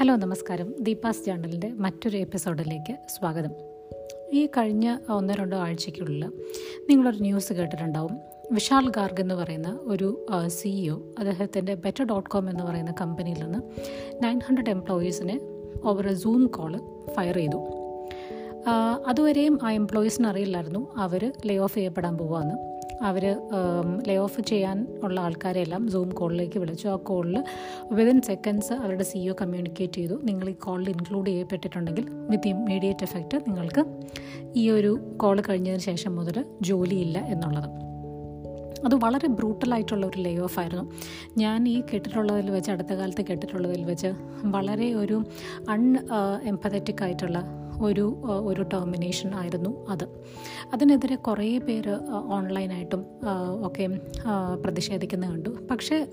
Hello 0.00 0.16
നമസ്കാരം. 0.16 0.74
ദീപാസ് 0.80 1.24
ജേണലിന്റെ 1.26 1.68
മറ്റൊരു 1.68 2.16
എപ്പിസോഡിലേക്ക് 2.16 2.96
സ്വാഗതം. 3.08 3.50
ഈ 4.32 4.46
കഴിഞ്ഞ 4.46 4.96
ഒന്നോ 5.10 5.34
രണ്ടോ 5.34 5.56
ആഴ്ചയ്ക്കുള്ളിൽ 5.56 6.32
നിങ്ങളൊരു 6.88 7.18
ന്യൂസ് 7.18 7.52
കേട്ടിട്ടുണ്ടാവും. 7.52 8.18
വിശാൽ 8.52 8.88
ഗാർഗ് 8.88 9.20
എന്ന് 9.20 9.34
പറയുന്ന 9.34 9.78
ഒരു 9.82 10.26
സിഇഒ 10.46 11.02
അദ്ദേഹത്തിന്റെ 11.18 11.74
ബെറ്റർ 11.74 12.04
ഡോട്ട് 12.04 12.30
കോം 12.30 12.50
എന്ന് 12.50 12.64
പറയുന്ന 12.64 12.94
കമ്പനിയിൽ 13.00 13.44
നിന്ന് 13.44 13.58
nine 14.24 14.38
hundred 14.38 14.70
എംപ്ലോയീസിനെ 14.70 15.40
over 15.84 16.08
a 16.08 16.14
Zoom 16.14 16.46
call 16.46 16.78
fire 17.14 17.34
ചെയ്തു. 17.36 17.64
അതുവരെയും 19.06 19.58
ആ 19.62 19.70
എംപ്ലോയീസിന് 19.70 20.26
അറിയില്ലായിരുന്നു 20.26 20.96
അവർ 20.96 21.32
ലേ 21.46 21.56
ഓഫ് 21.56 21.74
ചെയ്യപ്പെടാൻ 21.74 22.18
പോവാന്ന്. 22.18 22.69
അവർ 23.02 23.24
ലേ 24.08 24.16
ഓഫ് 24.16 24.40
ചെയ്യാൻ 24.40 24.86
ഉള്ള 25.04 25.20
ആൾക്കാരെല്ലാം 25.20 25.88
സൂം 25.88 26.08
കോളിലേക്ക് 26.08 26.58
വിളിച്ചു. 26.58 26.88
ആ 26.88 26.96
കോളിൽ 26.96 27.44
വിതിൻ 27.92 28.22
സെക്കൻഡ്സ് 28.22 28.72
അവരുടെ 28.72 29.02
സി 29.02 29.28
ഒ 29.28 29.34
കമ്മ്യൂണിക്കേറ്റ് 29.40 29.92
ചെയ്തു. 29.92 30.20
നിങ്ങൾ 30.24 30.48
ഈ 30.48 30.52
കോളിൽ 30.52 30.90
ഇൻക്ലൂഡ് 30.90 31.26
ചെയ്യപ്പെട്ടിട്ടുണ്ടെങ്കിൽ 31.26 32.06
വിത്ത് 32.10 32.48
ഇമ്മീഡിയറ്റ് 32.48 33.02
എഫക്റ്റ് 33.02 33.38
നിങ്ങൾക്ക് 33.48 33.84
ഈ 34.56 34.70
ഒരു 34.70 35.14
കോൾ 35.16 35.40
കഴിഞ്ഞതിന് 35.40 35.80
ശേഷം 35.80 36.16
മുതൽ 36.16 36.44
ജോലിയില്ല 36.62 37.18
എന്നുള്ളത്. 37.18 37.68
അത് 38.84 38.94
വളരെ 38.94 39.28
ബ്രൂട്ടലായിട്ടുള്ള 39.28 40.06
ഒരു 40.06 40.18
ലേ 40.20 40.38
ഓഫ് 40.38 40.58
ആയിരുന്നു. 40.58 40.84
ഞാൻ 41.38 41.68
ഈ 41.68 41.82
കേട്ടിട്ടുള്ളതിൽ 41.92 42.50
വെച്ച് 42.50 42.70
അടുത്ത 42.70 42.92
കാലത്ത് 42.92 43.22
കേട്ടിട്ടുള്ളതിൽ 43.22 43.84
വെച്ച് 43.84 44.10
വളരെ 44.44 44.94
ഒരു 44.94 45.24
അൺ 45.68 45.96
എംപതറ്റിക് 46.44 47.02
ആയിട്ടുള്ള 47.02 47.59
ഒരു 47.80 48.04
ഒരു 48.26 48.62
ടെർമിനേഷൻ 48.72 49.34
ആയിരുന്നു 49.34 49.86
അത്. 49.88 50.04
അതിനെതിരെ 50.72 51.16
കുറേ 51.16 51.58
പേര് 51.58 51.94
ഓൺലൈനായിട്ടും 52.36 53.02
ഒക്കെ 53.66 53.86
പ്രതിഷേധിക്കുന്ന 54.64 55.30
കണ്ടു. 55.30 55.50
പക്ഷേ 55.70 56.06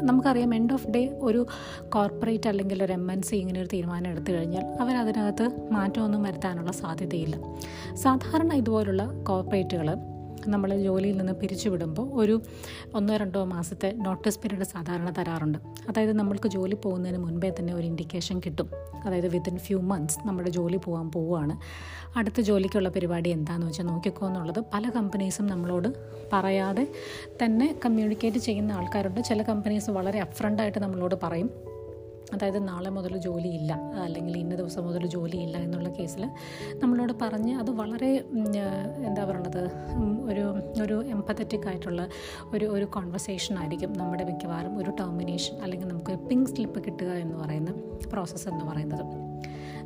നമുക്കറിയാം 0.00 0.54
എൻഡ് 0.54 0.72
ഓഫ് 0.72 0.88
ഡേ 0.88 1.02
ഒരു 1.28 1.46
കോർപ്പറേറ്റ് 1.94 2.48
അല്ലെങ്കിൽ 2.48 2.84
ഒരു 2.84 2.92
എം 2.92 3.12
എൻ 3.12 3.22
സി 3.22 3.36
ഇങ്ങനെ 3.36 3.60
ഒരു 3.60 3.68
തീരുമാനം 3.72 4.10
എടുത്തു 4.10 4.32
കഴിഞ്ഞാൽ 4.32 4.66
അവരതിനകത്ത് 4.82 5.48
മാറ്റമൊന്നും 5.70 6.22
വരുത്താനുള്ള 6.22 6.72
സാധ്യതയില്ല. 6.72 7.36
സാധാരണ 7.94 8.52
ഇതുപോലുള്ള 8.52 9.04
കോർപ്പറേറ്റുകൾ 9.28 9.88
നമ്മൾ 10.48 10.82
ജോലിയിൽ 10.82 11.16
നിന്ന് 11.16 11.32
പിരിച്ചുവിടുമ്പോൾ 11.32 12.20
ഒരു 12.20 12.42
ഒന്നോ 12.94 13.16
രണ്ടോ 13.16 13.44
മാസത്തെ 13.44 13.92
നോട്ടീസ് 13.96 14.38
പീരീഡ് 14.38 14.64
സാധാരണ 14.64 15.14
തരാറുണ്ട്. 15.18 15.58
അതായത് 15.58 16.12
നമ്മൾക്ക് 16.12 16.48
ജോലി 16.48 16.74
പോകുന്നതിന് 16.74 17.18
മുൻപേ 17.18 17.52
തന്നെ 17.58 17.74
ഒരു 17.74 17.86
ഇൻഡിക്കേഷൻ 17.86 18.40
കിട്ടും. 18.40 18.70
അതായത് 19.04 19.28
വിത്തിൻ 19.28 19.58
ഫ്യൂ 19.58 19.80
മന്ത്സ് 19.80 20.18
നമ്മുടെ 20.24 20.50
ജോലി 20.50 20.76
പോകാൻ 20.76 21.10
പോവുകയാണ്. 21.10 21.58
അടുത്ത 22.18 22.40
ജോലിക്കുള്ള 22.40 22.88
പരിപാടി 22.88 23.30
എന്താണെന്ന് 23.30 23.66
വെച്ചാൽ 23.66 23.84
നോക്കിക്കോ 23.84 24.26
എന്നുള്ളത് 24.26 24.64
പല 24.74 24.90
കമ്പനീസും 24.90 25.46
നമ്മളോട് 25.46 25.88
പറയാതെ 26.32 26.88
തന്നെ 27.44 27.78
കമ്മ്യൂണിക്കേറ്റ് 27.84 28.38
ചെയ്യുന്ന 28.38 28.72
ആൾക്കാരുണ്ട്. 28.72 29.20
ചില 29.20 29.42
കമ്പനീസ് 29.42 29.90
വളരെ 29.90 30.20
അപ്രണ്ടായിട്ട് 30.20 30.78
നമ്മളോട് 30.78 31.14
പറയും. 31.22 31.77
അതായത് 32.32 32.68
നാളെ 32.68 32.90
മുതൽ 32.90 33.16
ജോലിയില്ല 33.18 33.72
അല്ലെങ്കിൽ 34.02 34.38
ഇന്ന 34.38 34.54
ദിവസം 34.54 34.84
മുതൽ 34.84 35.06
ജോലിയില്ല 35.06 35.56
എന്നുള്ള 35.56 35.88
കേസിൽ 35.88 36.24
നമ്മളോട് 36.74 37.12
പറഞ്ഞ് 37.22 37.54
അത് 37.58 37.70
വളരെ 37.70 38.10
എന്താ 39.04 39.24
പറയണത് 39.24 39.62
ഒരു 40.22 40.44
ഒരു 40.82 41.04
എംപത്തറ്റിക് 41.06 41.68
ആയിട്ടുള്ള 41.68 42.02
ഒരു 42.54 42.66
ഒരു 42.66 42.84
കോൺവെർസേഷൻ 42.84 43.58
ആയിരിക്കും 43.58 43.92
നമ്മുടെ 43.96 44.24
മിക്കവാറും 44.24 44.78
ഒരു 44.78 44.90
ടെർമിനേഷൻ 45.00 45.56
അല്ലെങ്കിൽ 45.62 45.88
നമുക്ക് 45.88 46.28
പിങ്ക് 46.28 46.50
സ്ലിപ്പ് 46.50 46.84
കിട്ടുക 46.86 47.10
എന്ന് 47.16 47.36
പറയുന്ന 47.36 47.70
പ്രോസസ്സ് 48.12 48.48
എന്ന് 48.48 48.64
പറയുന്നത്. 48.64 49.04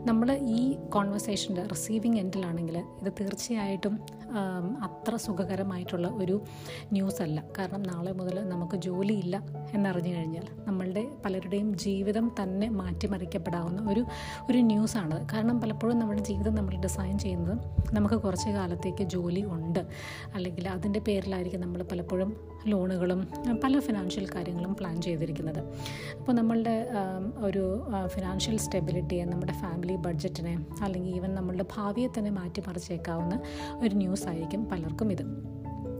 നമ്മൾ 0.06 0.32
ഈ 0.32 0.76
കോൺവെർസേഷന്റെ 0.88 1.62
റിസീവിങ് 1.62 2.18
എൻഡിലാണെങ്കിൽ 2.18 2.76
ഇത് 3.02 3.12
തീർച്ചയായിട്ടും 3.20 3.94
അത്ര 4.82 5.16
സുഖകരമായിട്ടുള്ള 5.16 6.08
ഒരു 6.08 6.36
ന്യൂസ് 6.92 7.22
അല്ല 7.22 7.44
കാരണം 7.58 7.82
നാളെ 7.82 8.12
മുതൽ 8.12 8.36
നമുക്ക് 8.48 8.76
ജോലിയില്ല 8.76 9.36
എന്നറിഞ്ഞു 9.74 10.12
കഴിഞ്ഞാൽ 10.16 10.46
നമ്മളുടെ 10.66 11.04
പലരുടെയും 11.24 11.68
ജീവിതം 11.78 12.32
തന്നെ 12.42 12.68
മാറ്റിമറിക്കപ്പെടാവുന്ന 12.68 13.80
ഒരു 13.90 14.02
ഒരു 14.50 14.58
ന്യൂസാണ്. 14.58 15.26
കാരണം 15.32 15.60
പലപ്പോഴും 15.60 15.98
നമ്മുടെ 15.98 16.22
ജീവിതം 16.22 16.54
നമ്മൾ 16.54 16.74
ഡിസൈൻ 16.76 17.18
ചെയ്യുന്നത് 17.18 17.58
നമുക്ക് 17.94 18.14
കുറച്ച് 18.14 18.50
കാലത്തേക്ക് 18.50 19.04
ജോലി 19.04 19.44
ഉണ്ട്. 19.44 19.82
അല്ലെങ്കിൽ 20.34 20.68
അതിന്റെ 20.68 21.00
പേരിലായിരിക്കും 21.00 21.60
നമ്മൾ 21.60 21.82
പലപ്പോഴും 21.82 22.36
ലോണുകളും 22.66 23.20
പല 23.64 23.78
ഫിനാൻഷ്യൽ 23.78 24.26
കാര്യങ്ങളും 24.34 24.74
പ്ലാൻ 24.74 25.02
ചെയ്തിരിക്കുന്നത്. 25.02 25.60
അപ്പോൾ 26.18 26.32
നമ്മളുടെ 26.32 26.88
ഒരു 27.36 27.64
ഫിനാൻഷ്യൽ 28.06 28.56
സ്റ്റെബിലിറ്റിയെ 28.56 29.24
നമ്മുടെ 29.24 29.52
ഫാമിലി 29.52 29.96
ബഡ്ജറ്റിനെ 29.96 30.54
അല്ലെങ്കിൽ 30.82 31.16
ഈവൻ 31.16 31.34
നമ്മളുടെ 31.34 31.64
ഭാവിയെ 31.76 32.08
തന്നെ 32.18 32.30
മാറ്റിമറിച്ചേക്കാവുന്ന 32.30 33.40
ഒരു 33.78 33.94
ന്യൂസ് 33.94 34.21
ആയിരിക്കും 34.28 34.64
പലർക്കും 34.64 35.12
ഇത്. 35.12 35.22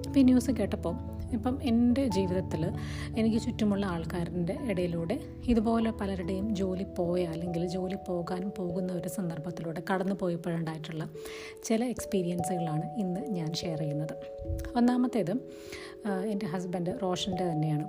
അപ്പോൾ 0.06 0.21
ഈ 0.21 0.22
ന്യൂസ് 0.22 0.50
കേട്ടപ്പോൾ 0.50 1.12
ഇപ്പം 1.33 1.59
എന്റെ 1.62 2.06
ജീവിതത്തിൽ 2.06 2.72
എനിക്ക് 3.16 3.37
ചുറ്റുമുള്ള 3.37 3.87
ആൾക്കാരുടെ 3.87 4.59
ഇടയിലൂടെ 4.62 5.21
ഇതുപോലെ 5.47 5.91
പലരുടെയും 5.91 6.55
ജോലി 6.55 6.87
പോയ 6.99 7.25
അല്ലെങ്കിൽ 7.25 7.66
ജോലി 7.66 7.97
പോകാൻ 8.09 8.53
പോകുന്ന 8.59 8.93
ഒരു 8.93 9.09
സന്ദർഭത്തിലൂടെ 9.09 9.82
കടന്നു 9.93 10.15
പോയപ്പോഴുണ്ടായിട്ടുള്ള 10.21 11.09
ചില 11.65 11.84
എക്സ്പീരിയൻസുകളാണ് 11.84 13.00
ഇന്ന് 13.00 13.21
ഞാൻ 13.21 13.53
ഷെയർ 13.53 13.78
ചെയ്യുന്നത്. 13.78 14.15
ഒന്നാമത്തേത് 14.77 15.32
എന്റെ 16.27 16.47
ഹസ്ബൻഡ് 16.47 17.03
റോഷന്റെ 17.03 17.44
തന്നെയാണ്. 17.53 17.88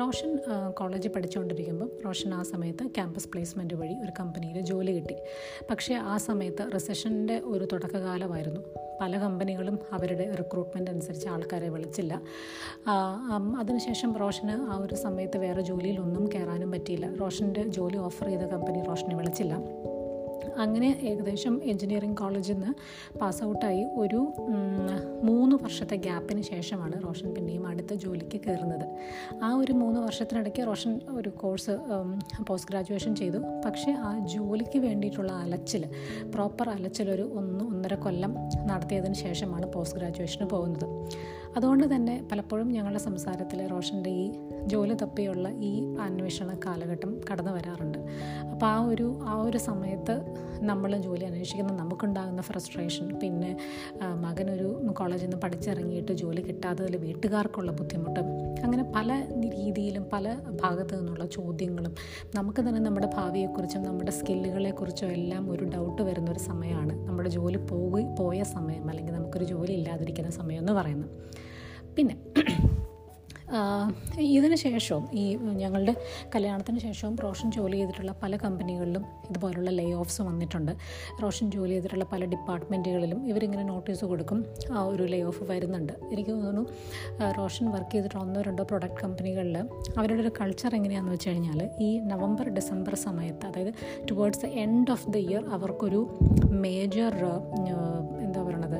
റോഷൻ 0.00 0.38
കോളേജിൽ 0.78 1.10
പഠിച്ചുകൊണ്ടിരിക്കുമ്പം 1.10 1.90
റോഷൻ 2.04 2.34
ആ 2.34 2.42
സമയത്ത് 2.42 2.86
ക്യാമ്പസ് 2.86 3.28
പ്ലേസ്മെന്റ് 3.28 3.74
വഴി 3.74 3.94
ഒരു 4.04 4.12
കമ്പനിയിൽ 4.20 4.60
ജോലി 4.60 4.92
കിട്ടി. 4.92 5.16
പക്ഷേ 5.70 5.94
ആ 5.94 6.16
സമയത്ത് 6.16 6.70
റിസഷന്റെ 6.74 7.40
ഒരു 7.44 7.64
തുടക്കകാലമായിരുന്നു. 7.72 8.60
പല 9.00 9.18
കമ്പനികളും 9.18 9.78
അവരുടെ 9.92 10.34
റിക്രൂട്ട്മെന്റ് 10.34 10.90
അനുസരിച്ച് 10.90 11.28
ആൾക്കാരെ 11.28 11.68
വിളിച്ചില്ല. 11.68 12.22
അതിനുശേഷം 13.60 14.16
റോഷന് 14.16 14.50
ആ 14.50 14.76
ഒരു 14.76 14.94
സമയത്ത് 14.94 15.36
വേറെ 15.38 15.62
ജോലിയിലൊന്നും 15.62 16.28
കയറാനും 16.34 16.70
പറ്റിയില്ല. 16.70 17.14
റോഷന്റെ 17.14 17.62
ജോലി 17.62 17.96
ഓഫർ 17.96 18.26
ചെയ്ത 18.26 18.40
കമ്പനി 18.40 18.82
റോഷനെ 18.82 19.16
വിളിച്ചില്ല. 19.16 19.56
അങ്ങനെ 20.56 21.00
ഏകദേശം 21.02 21.60
എൻജിനീയറിംഗ് 21.64 22.16
കോളേജിൽ 22.16 22.54
നിന്ന് 22.54 22.72
പാസ് 23.18 23.44
ഔട്ടായി 23.44 23.84
ഒരു 23.84 24.32
മൂന്ന് 25.22 25.56
വർഷത്തെ 25.56 25.96
ഗ്യാപ്പിന് 25.96 26.42
ശേഷമാണ് 26.42 27.02
റോഷൻ 27.02 27.34
പിന്നെയും 27.34 27.66
അടുത്ത 27.66 27.94
ജോലിക്ക് 27.94 28.40
കയറുന്നത്. 28.40 28.86
ആ 29.42 29.54
ഒരു 29.54 29.72
മൂന്ന് 29.72 30.00
വർഷത്തിനിടയ്ക്ക് 30.00 30.66
റോഷൻ 30.66 31.00
ഒരു 31.08 31.28
കോഴ്സ് 31.28 31.70
പോസ്റ്റ് 32.48 32.70
ഗ്രാജുവേഷൻ 32.70 33.14
ചെയ്തു. 33.14 33.38
പക്ഷേ 33.66 33.92
ആ 33.92 34.26
ജോലിക്ക് 34.26 34.78
വേണ്ടിയിട്ടുള്ള 34.78 35.32
അലച്ചിൽ 35.32 35.84
പ്രോപ്പർ 36.34 36.68
അലച്ചിൽ 36.68 37.10
ഒരു 37.10 37.22
ഒന്ന് 37.22 37.64
ഒന്നര 37.64 37.94
കൊല്ലം 37.94 38.34
നടത്തിയതിന് 38.66 39.14
ശേഷമാണ് 39.14 39.72
പോസ്റ്റ് 39.72 39.98
ഗ്രാജുവേഷന് 39.98 40.48
പോകുന്നത്. 40.48 40.86
അതുകൊണ്ട് 41.56 41.94
തന്നെ 41.94 42.28
പലപ്പോഴും 42.32 42.68
ഞങ്ങളുടെ 42.72 43.00
സംസാരത്തിൽ 43.00 43.66
റോഷന്റെ 43.66 44.10
ഈ 44.10 44.32
ജോലി 44.66 44.94
തപ്പിയുള്ള 44.94 45.48
ഈ 45.48 45.96
അന്വേഷണ 46.00 46.58
കാലഘട്ടം 46.66 47.20
കടന്നു 47.30 47.52
വരാറുണ്ട്. 47.52 47.98
അപ്പോൾ 48.52 48.66
ആ 48.66 48.80
ഒരു 48.80 49.20
ആ 49.22 49.42
ഒരു 49.42 49.58
സമയത്ത് 49.58 50.14
നമ്മൾ 50.62 50.96
ജോലി 50.96 51.24
അന്വേഷിക്കുന്ന 51.24 51.72
നമുക്കുണ്ടാകുന്ന 51.72 52.42
ഫ്രസ്ട്രേഷൻ 52.42 53.18
പിന്നെ 53.18 53.56
മകനൊരു 54.14 54.92
കോളേജിൽ 54.92 55.24
നിന്ന് 55.24 55.36
പഠിച്ചിറങ്ങിയിട്ട് 55.36 56.12
ജോലി 56.12 56.40
കിട്ടാത്തതിൽ 56.40 56.96
വീട്ടുകാർക്കുള്ള 56.96 57.72
ബുദ്ധിമുട്ട് 57.72 58.20
അങ്ങനെ 58.64 58.92
പല 58.96 59.26
രീതിയിലും 59.44 60.08
പല 60.12 60.36
ഭാഗത്തു 60.62 60.94
നിന്നുള്ള 60.94 61.26
ചോദ്യങ്ങളും 61.26 61.94
നമുക്ക് 62.34 62.60
തന്നെ 62.60 62.80
നമ്മുടെ 62.80 63.10
ഭാവിയെക്കുറിച്ചും 63.14 63.82
നമ്മുടെ 63.82 64.10
സ്കില്ലുകളെക്കുറിച്ചും 64.10 65.08
എല്ലാം 65.08 65.50
ഒരു 65.50 65.64
ഡൗട്ട് 65.64 66.02
വരുന്ന 66.02 66.30
ഒരു 66.30 66.38
സമയമാണ് 66.38 67.08
നമ്മുടെ 67.08 67.28
ജോലി 67.28 67.56
പോയി 67.56 68.04
പോയ 68.18 68.42
സമയം 68.42 68.90
അല്ലെങ്കിൽ 68.90 69.14
നമുക്കൊരു 69.14 69.44
ജോലി 69.44 69.72
ഇല്ലാതിരിക്കുന്ന 69.72 70.30
സമയം 70.30 70.58
എന്ന് 70.58 70.72
പറയുന്നത്. 70.72 71.10
പിന്നെ 71.96 72.16
ഇതിന് 74.36 74.56
ശേഷവും 74.64 75.04
ഈ 75.20 75.22
ഞങ്ങളുടെ 75.62 75.92
കല്യാണത്തിന് 76.34 76.80
ശേഷവും 76.84 77.14
റോഷൻ 77.22 77.48
ജോലി 77.56 77.76
ചെയ്തിട്ടുള്ള 77.76 78.12
പല 78.22 78.36
കമ്പനികളിലും 78.36 79.04
ഇതുപോലുള്ള 79.28 79.70
ലേ 79.78 79.86
ഓഫ്സ് 80.02 80.20
വന്നിട്ടുണ്ട്. 80.28 80.72
റോഷൻ 81.22 81.46
ജോലി 81.54 81.72
ചെയ്തിട്ടുള്ള 81.72 82.06
പല 82.12 82.24
ഡിപ്പാർട്ട്മെന്റുകളിലും 82.24 83.20
ഇവരിങ്ങനെ 83.30 83.64
നോട്ടീസ് 83.70 84.04
കൊടുക്കും 84.04 84.38
ആ 84.76 84.82
ഒരു 84.92 85.06
ലേ 85.12 85.20
ഓഫ് 85.30 85.42
വരുന്നുണ്ട്. 85.50 85.94
എനിക്ക് 86.12 86.30
തോന്നുന്നു 86.30 86.64
റോഷൻ 87.38 87.66
വർക്ക് 87.74 87.92
ചെയ്തിട്ട് 87.92 88.18
ഒന്നോ 88.22 88.42
രണ്ടോ 88.48 88.66
പ്രൊഡക്റ്റ് 88.70 89.00
കമ്പനികളിൽ 89.04 89.56
അവരുടെ 89.98 90.20
ഒരു 90.26 90.32
കൾച്ചർ 90.40 90.70
എങ്ങനെയാണെന്ന് 90.78 91.16
വെച്ച് 91.16 91.30
കഴിഞ്ഞാൽ 91.30 91.60
ഈ 91.88 91.90
നവംബർ 92.12 92.48
ഡിസംബർ 92.58 92.94
സമയത്ത് 93.06 93.46
അതായത് 93.50 93.72
towards 94.10 94.42
the 94.46 94.50
end 94.66 94.92
of 94.96 95.08
the 95.16 95.24
year 95.28 95.44
അവർക്കൊരു 95.58 96.02
മേജർ 96.66 97.14
എന്താ 98.24 98.40
പറയണത് 98.46 98.78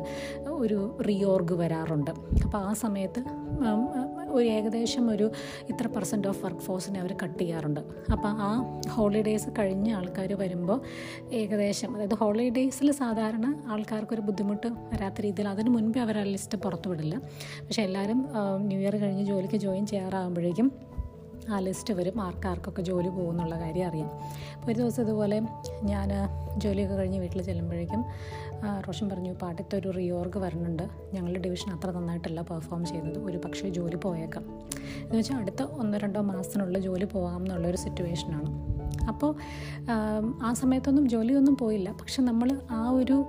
ഒരു 0.64 0.78
റീഓർഗ് 1.08 1.54
വരാറുണ്ട്. 1.60 2.10
അപ്പോൾ 2.44 2.58
ആ 2.58 2.72
സമയത്ത് 2.72 3.20
ഒരു 4.36 4.46
ഏകദേശം 4.56 5.04
ഒരു 5.10 5.26
ഇത്ര 5.70 5.86
പെർസെന്റ് 5.94 6.28
ഓഫ് 6.28 6.40
വർക്ക് 6.44 6.60
ഫോഴ്സിനെ 6.60 6.98
അവർ 7.00 7.12
കട്ട് 7.22 7.38
ചെയ്യാറുണ്ട്. 7.40 7.80
അപ്പോൾ 8.12 8.28
ആ 8.48 8.50
ഹോളിഡേയ്സ് 8.94 9.48
കഴിഞ്ഞ 9.58 9.88
ആൾക്കാർ 9.92 10.32
വരുമ്പോൾ 10.42 10.78
ഏകദേശം 11.40 11.90
അതായത് 11.96 12.14
ഹോളിഡേയ്സിൽ 12.14 12.90
സാധാരണ 13.02 13.46
ആൾക്കാർക്കൊരു 13.66 14.20
ബുദ്ധിമുട്ട് 14.20 14.66
വരാത്ത 14.92 15.20
രീതിയിൽ 15.20 15.48
അതിന് 15.48 15.70
മുൻപേ 15.70 16.00
അവർ 16.00 16.18
ആ 16.18 16.24
ലിസ്റ്റ് 16.34 16.58
പുറത്തു 16.58 16.90
വിടില്ല 16.90 17.16
പക്ഷേ 17.66 17.82
എല്ലാവരും 17.82 18.20
ന്യൂ 18.68 18.80
ഇയർ 18.80 18.96
കഴിഞ്ഞ് 18.96 19.26
ജോലിക്ക് 19.26 19.60
ജോയിൻ 19.66 19.86
ചെയ്യാറാകുമ്പോഴേക്കും 19.86 20.70
ആ 21.54 21.58
ലിസ്റ്റ് 21.58 21.92
വരും. 21.98 22.16
ആർക്കാർക്കൊക്കെ 22.22 22.82
ജോലി 22.82 23.08
പോകുന്നുള്ള 23.08 23.54
കാര്യം 23.60 23.86
അറിയാം. 23.88 24.10
അപ്പോൾ 24.54 24.70
ഒരു 24.72 24.78
ദിവസം 24.80 25.02
ഇതുപോലെ 25.02 25.36
ഞാൻ 25.90 26.08
ജോലിയൊക്കെ 26.56 26.96
കഴിഞ്ഞ് 26.96 27.18
വീട്ടിൽ 27.18 27.42
ചെല്ലുമ്പോഴേക്കും 27.48 28.02
റോഷൻ 28.86 29.08
പറഞ്ഞു 29.08 29.32
പാട്ടത്തെ 29.42 29.78
ഒരു 29.78 29.88
റിയോർഗ് 29.88 30.38
വരുന്നുണ്ട് 30.38 30.82
ഞങ്ങളുടെ 31.14 31.40
ഡിവിഷൻ 31.40 31.70
അത്ര 31.72 31.90
നന്നായിട്ടല്ല 31.90 32.42
പെർഫോം 32.42 32.84
ചെയ്തത് 32.84 33.18
ഒരു 33.18 33.38
പക്ഷേ 33.44 33.68
ജോലി 33.68 33.96
പോയേക്കാം. 33.96 34.44
എന്ന് 35.02 35.16
വെച്ചാൽ 35.16 35.36
അടുത്ത 35.36 35.62
ഒന്നോ 35.62 35.98
രണ്ടോ 35.98 36.20
മാസത്തിനുള്ളിൽ 36.20 36.80
ജോലി 36.80 37.04
പോകാം 37.04 37.42
എന്നുള്ളൊരു 37.42 37.76
സിറ്റുവേഷനാണ് 37.76 38.50
അപ്പോൾ 39.08 39.34
ആ 40.42 40.52
സമയത്തൊന്നും 40.52 41.08
ജോലിയൊന്നും 41.08 41.56
പോയില്ല. 41.56 41.92
പക്ഷെ 41.92 42.22
നമ്മൾ 42.22 42.60
ആ 42.70 42.90
ഒരു 42.90 43.24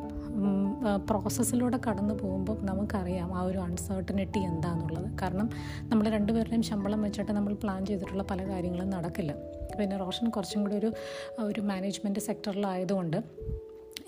പ്രോസസ്സിലൂടെ 1.10 1.80
കടന്നു 1.88 2.14
പോകുമ്പോൾ 2.14 2.58
നമുക്കറിയാം 2.66 3.38
ആ 3.38 3.42
ഒരു 3.42 3.58
അൺസർട്ടനിറ്റി 3.58 4.40
എന്താണെന്നുള്ളത് 4.40 5.18
കാരണം 5.22 5.50
നമ്മൾ 5.84 6.10
രണ്ടുപേരുടെയും 6.10 6.64
ശമ്പളം 6.64 7.02
വെച്ചിട്ട് 7.02 7.32
നമ്മൾ 7.32 7.54
പ്ലാൻ 7.54 7.86
ചെയ്തിട്ടുള്ള 7.86 8.24
പല 8.24 8.50
കാര്യങ്ങളും 8.50 8.90
നടക്കില്ല. 8.90 9.34
പിന്നെ 9.80 9.98
റോഷൻ 9.98 10.30
കുറച്ചും 10.30 10.62
കൂടി 10.62 10.76
ഒരു 10.76 10.94
ഒരു 11.40 11.62
മാനേജ്മെന്റ് 11.62 12.20
സെക്ടറിലായതുകൊണ്ട് 12.20 13.18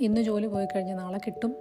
ഇന്ന് 0.06 0.22
ജോലി 0.22 0.48
പോയി 0.48 0.66
കഴിഞ്ഞാൽ 0.66 0.96
നാളെ 0.96 1.20
കിട്ടും 1.26 1.52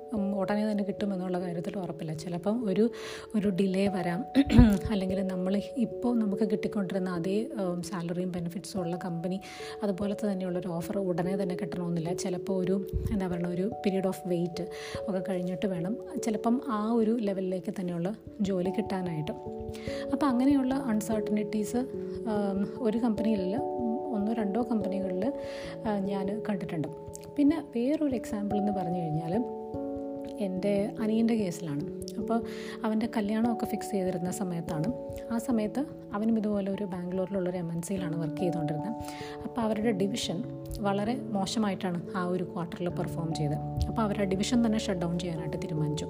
ഉടനെ 0.41 0.71
തന്നെ 0.71 0.85
കിട്ടും 0.85 1.13
എന്നുള്ള 1.15 1.41
കാര്യത്തിൽ 1.41 1.79
ഉറപ്പില്ല. 1.79 2.13
ചിലപ്പം 2.13 2.69
ഒരു 2.71 2.91
ഒരു 3.37 3.49
ഡിലേ 3.49 3.89
വരാം. 3.89 4.25
അല്ലെങ്കിൽ 4.93 5.27
നമ്മൾ 5.27 5.57
ഇപ്പോൾ 5.77 6.19
നമുക്ക് 6.19 6.43
കിട്ടിക്കൊണ്ടിരുന്ന 6.53 7.11
അതേ 7.11 7.37
സാലറിയും 7.81 8.33
ബെനിഫിറ്റ്സും 8.33 8.81
ഉള്ള 8.81 8.97
കമ്പനി 8.97 9.41
അതുപോലത്തെ 9.83 10.33
തന്നെയുള്ളൊരു 10.33 10.69
ഓഫർ 10.69 10.99
ഉടനെ 10.99 11.43
തന്നെ 11.43 11.57
കിട്ടണമെന്നില്ല. 11.63 12.13
ചിലപ്പോൾ 12.15 12.65
ഒരു 12.65 12.87
എന്താ 13.13 13.27
പറയുക 13.27 13.49
ഒരു 13.49 13.71
പീരീഡ് 13.87 14.07
ഓഫ് 14.07 14.23
വെയിറ്റ് 14.27 14.67
ഒക്കെ 15.09 15.23
കഴിഞ്ഞിട്ട് 15.29 15.67
വേണം. 15.67 15.97
ചിലപ്പം 16.25 16.61
ആ 16.69 16.93
ഒരു 16.93 17.11
ലെവലിലേക്ക് 17.21 17.75
തന്നെയുള്ള 17.81 18.15
ജോലി 18.41 18.71
കിട്ടാനായിട്ട്. 18.71 19.33
അപ്പോൾ 20.13 20.27
അങ്ങനെയുള്ള 20.27 20.75
അൺസർട്ടനിറ്റീസ് 20.75 21.83
ഒരു 22.79 22.99
കമ്പനിയിലല്ല 22.99 23.57
ഒന്നോ 24.17 24.33
രണ്ടോ 24.33 24.63
കമ്പനികളിൽ 24.71 25.33
ഞാൻ 26.11 26.27
കണ്ടിട്ടുണ്ട്. 26.49 26.89
പിന്നെ 27.39 27.59
വേറൊരു 27.77 28.15
എക്സാമ്പിൾ 28.15 28.57
എന്ന് 28.57 28.73
പറഞ്ഞു 28.73 29.01
കഴിഞ്ഞാൽ 29.01 29.45
എന്റെ 30.41 30.91
അനിയന്റെ 31.01 31.35
കേസിലാണ്. 31.35 31.81
അപ്പോൾ 32.19 32.43
അവന്റെ 32.85 33.09
കല്യാണമൊക്കെ 33.17 33.67
ഫിക്സ് 33.67 33.91
ചെയ്തിരുന്ന 33.91 34.31
സമയത്താണ്. 34.31 34.93
ആ 35.33 35.39
സമയത്ത് 35.39 35.85
അവനും 36.13 36.39
ഇതുപോലെ 36.39 36.73
ഒരു 36.73 36.85
ബാംഗ്ലൂരിലുള്ളൊരു 36.85 37.57
എം 37.57 37.73
എൻ 37.73 37.83
സിയിലാണ് 37.83 38.17
വർക്ക് 38.21 38.37
ചെയ്തുകൊണ്ടിരുന്നത് 38.37 38.95
അപ്പോൾ 39.45 39.61
അവരുടെ 39.61 39.91
ഡിവിഷൻ 39.91 40.43
വളരെ 40.81 41.17
മോശമായിട്ടാണ് 41.17 42.17
ആ 42.17 42.25
ഒരു 42.25 42.45
ക്വാർട്ടറിൽ 42.45 42.89
പെർഫോം 42.89 43.35
ചെയ്തത്. 43.35 43.59
അപ്പോൾ 43.89 44.03
അവരുടെ 44.03 44.25
ഡിവിഷൻ 44.25 44.67
തന്നെ 44.67 44.79
ഷട്ട് 44.79 45.01
ഡൗൺ 45.01 45.19
ചെയ്യാനായിട്ട് 45.19 45.57
തീരുമാനിച്ചു. 45.57 46.07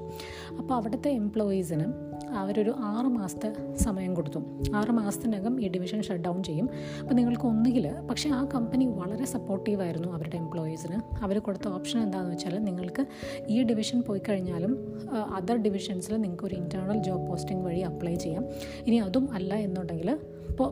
അപ്പോൾ 0.59 0.75
അവിടുത്തെ 0.75 1.11
എംപ്ലോയീസിന് 1.11 2.12
അവരൊരു 2.41 2.73
ആറ് 2.91 3.07
മാസത്തെ 3.17 3.51
സമയം 3.85 4.15
കൊടുത്തു. 4.19 4.41
ആറ് 4.81 4.91
മാസത്തിനകം 4.91 5.55
ഈ 5.65 5.69
ഡിവിഷൻ 5.69 6.03
ഷട്ട് 6.03 6.25
ഡൗൺ 6.25 6.43
ചെയ്യും. 6.49 6.69
അപ്പോൾ 7.01 7.15
നിങ്ങൾക്ക് 7.15 7.47
ഒന്നുകിൽ 7.53 7.87
പക്ഷേ 8.11 8.31
ആ 8.39 8.41
കമ്പനി 8.55 8.87
വളരെ 9.01 9.25
സപ്പോർട്ടീവായിരുന്നു 9.35 10.11
അവരുടെ 10.17 10.37
എംപ്ലോയീസിന് 10.37 10.99
അവർ 11.25 11.39
കൊടുത്ത 11.39 11.69
ഓപ്ഷൻ 11.69 12.01
എന്താണെന്ന് 12.03 12.37
വെച്ചാൽ 12.37 12.59
നിങ്ങൾക്ക് 12.69 13.05
ഈ 13.49 13.63
ഡിവിഷൻ 13.71 14.01
പോയി 14.09 14.23
കഴിഞ്ഞാലും 14.29 14.75
അതർ 15.39 15.57
ഡിവിഷൻസിൽ 15.67 16.15
നിങ്ങൾക്ക് 16.17 16.47
ഒരു 16.51 16.55
ഇന്റേർണൽ 16.55 17.01
ജോബ് 17.09 17.27
പോസ്റ്റിംഗ് 17.31 17.65
വഴി 17.67 17.81
അപ്ലൈ 17.81 18.15
ചെയ്യാം. 18.15 18.45
ഇനി 18.87 18.99
അതും 19.09 19.27
അല്ല 19.39 19.55
എന്നുണ്ടെങ്കിൽ 19.55 20.11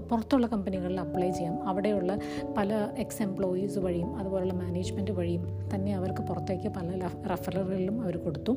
പുറത്തുള്ള 0.08 0.46
കമ്പനികളിൽ 0.46 0.98
അപ്ലൈ 1.00 1.28
ചെയ്യാം. 1.30 1.54
അവിടെയുള്ള 1.68 2.18
പല 2.56 2.72
എക്സ് 3.04 3.22
എംപ്ലോയീസ് 3.26 3.78
വഴിയും 3.78 4.10
അതുപോലുള്ള 4.18 4.54
മാനേജ്മെന്റ് 4.54 5.12
വഴിയും 5.18 5.44
തന്നെ 5.74 5.92
അവർക്ക് 5.98 6.22
പുറത്തേക്ക് 6.28 6.68
പല 6.76 7.08
റഫറലുകളിലും 7.32 7.96
അവർ 8.02 8.16
കൊടുത്തു. 8.26 8.52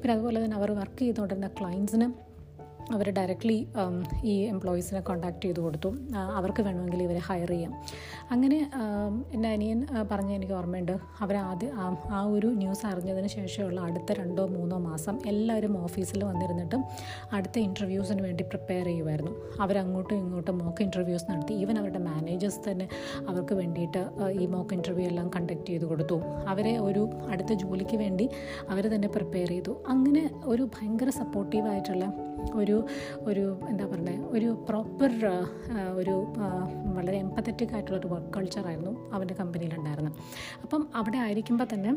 പിന്നെ 0.00 0.14
അതുപോലെ 0.14 0.44
തന്നെ 0.44 0.56
അവർ 0.56 0.72
വർക്ക് 0.80 0.98
ചെയ്തുകൊണ്ടിരുന്ന 0.98 1.50
ക്ലയൻസിന് 1.60 2.08
അവർ 2.94 3.06
ഡയറക്റ്റ്ലി 3.18 3.56
ഈ 4.32 4.34
എംപ്ലോയീസിനെ 4.52 5.00
കോണ്ടാക്ട് 5.08 5.40
ചെയ്ത് 5.44 5.60
കൊടുത്തു. 5.60 5.90
അവർക്ക് 6.38 6.62
വേണമെങ്കിൽ 6.66 7.00
ഇവരെ 7.06 7.20
ഹയർ 7.28 7.50
ചെയ്യാം. 7.54 7.72
അങ്ങനെ 8.30 8.58
എന്റെ 9.34 9.48
അനിയൻ 9.48 9.80
പറഞ്ഞ 10.10 10.30
എനിക്ക് 10.38 10.54
ഓർമ്മയുണ്ട്. 10.58 10.92
അവർ 11.24 11.36
ആദ്യം 11.36 11.72
ആ 12.16 12.20
ഒരു 12.36 12.48
ന്യൂസ് 12.62 12.84
അറിഞ്ഞതിന് 12.90 13.28
ശേഷമുള്ള 13.36 13.80
അടുത്ത 13.88 14.12
രണ്ടോ 14.20 14.44
മൂന്നോ 14.56 14.78
മാസം 14.88 15.14
എല്ലാവരും 15.32 15.74
ഓഫീസിൽ 15.84 16.20
വന്നിരുന്നിട്ട് 16.24 16.76
അടുത്ത 17.36 17.56
ഇന്റർവ്യൂസിന് 17.66 18.22
വേണ്ടി 18.22 18.44
പ്രിപ്പയർ 18.52 18.84
ചെയ്യുമായിരുന്നു 18.84 19.32
അവരങ്ങോട്ടും 19.60 20.16
ഇങ്ങോട്ടും 20.22 20.58
മോക്ക് 20.58 20.82
ഇന്റർവ്യൂസ് 20.86 21.26
നടത്തി. 21.30 21.54
ഈവൻ 21.62 21.78
അവരുടെ 21.78 22.02
മാനേജേഴ്സ് 22.08 22.62
തന്നെ 22.70 22.88
അവർക്ക് 23.28 23.54
വേണ്ടിയിട്ട് 23.60 24.04
ഈ 24.42 24.46
മോക്ക് 24.54 24.74
ഇന്റർവ്യൂ 24.74 25.06
എല്ലാം 25.08 25.28
കണ്ടക്ട് 25.36 25.68
ചെയ്ത് 25.70 25.84
കൊടുത്തു. 25.84 26.18
അവരെ 26.48 26.74
ഒരു 26.88 27.04
അടുത്ത 27.32 27.52
ജോലിക്ക് 27.64 27.96
വേണ്ടി 27.96 28.28
അവർ 28.70 28.84
തന്നെ 28.94 29.08
പ്രിപ്പയർ 29.16 29.50
ചെയ്തു. 29.54 29.74
അങ്ങനെ 29.94 30.24
ഒരു 30.44 30.64
ഭയങ്കര 30.76 31.10
സപ്പോർട്ടീവായിട്ടുള്ള 31.20 32.06
ഒരു 32.54 32.75
ഒരു 33.20 33.60
എന്താ 33.68 33.86
പറയുക 33.86 34.26
ഒരു 34.26 34.66
പ്രോപ്പർ 34.68 35.12
ഒരു 35.94 36.34
വളരെ 36.94 37.18
എമ്പത്തറ്റിക് 37.18 37.72
ആയിട്ടുള്ളൊരു 37.72 38.06
വർക്ക് 38.06 38.34
കൾച്ചറായിരുന്നു 38.34 39.10
അവന്റെ 39.12 39.34
കമ്പനിയിലുണ്ടായിരുന്നത് 39.34 40.14
അപ്പം 40.62 40.88
അവിടെ 40.94 41.18
ആയിരിക്കുമ്പോൾ 41.18 41.68
തന്നെ 41.74 41.96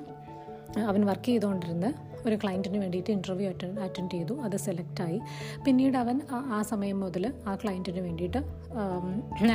അവൻ 0.85 1.05
വർക്ക് 1.05 1.25
ചെയ്തുകൊണ്ടിരുന്ന 1.25 1.93
ഒരു 2.25 2.35
ക്ലയന്റിന് 2.43 2.79
വേണ്ടിയിട്ട് 2.83 3.11
ഇന്റർവ്യൂ 3.17 3.47
അറ്റൻഡ് 3.51 3.79
അറ്റൻഡ് 3.85 4.11
ചെയ്തു. 4.15 4.33
അത് 4.45 4.57
സെലക്റ്റായി 4.65 5.19
പിന്നീട് 5.65 5.97
അവൻ 6.03 6.17
ആ 6.57 6.59
സമയം 6.71 6.99
മുതൽ 7.05 7.25
ആ 7.49 7.53
ക്ലയന്റിന് 7.63 8.03
വേണ്ടിയിട്ട് 8.07 8.39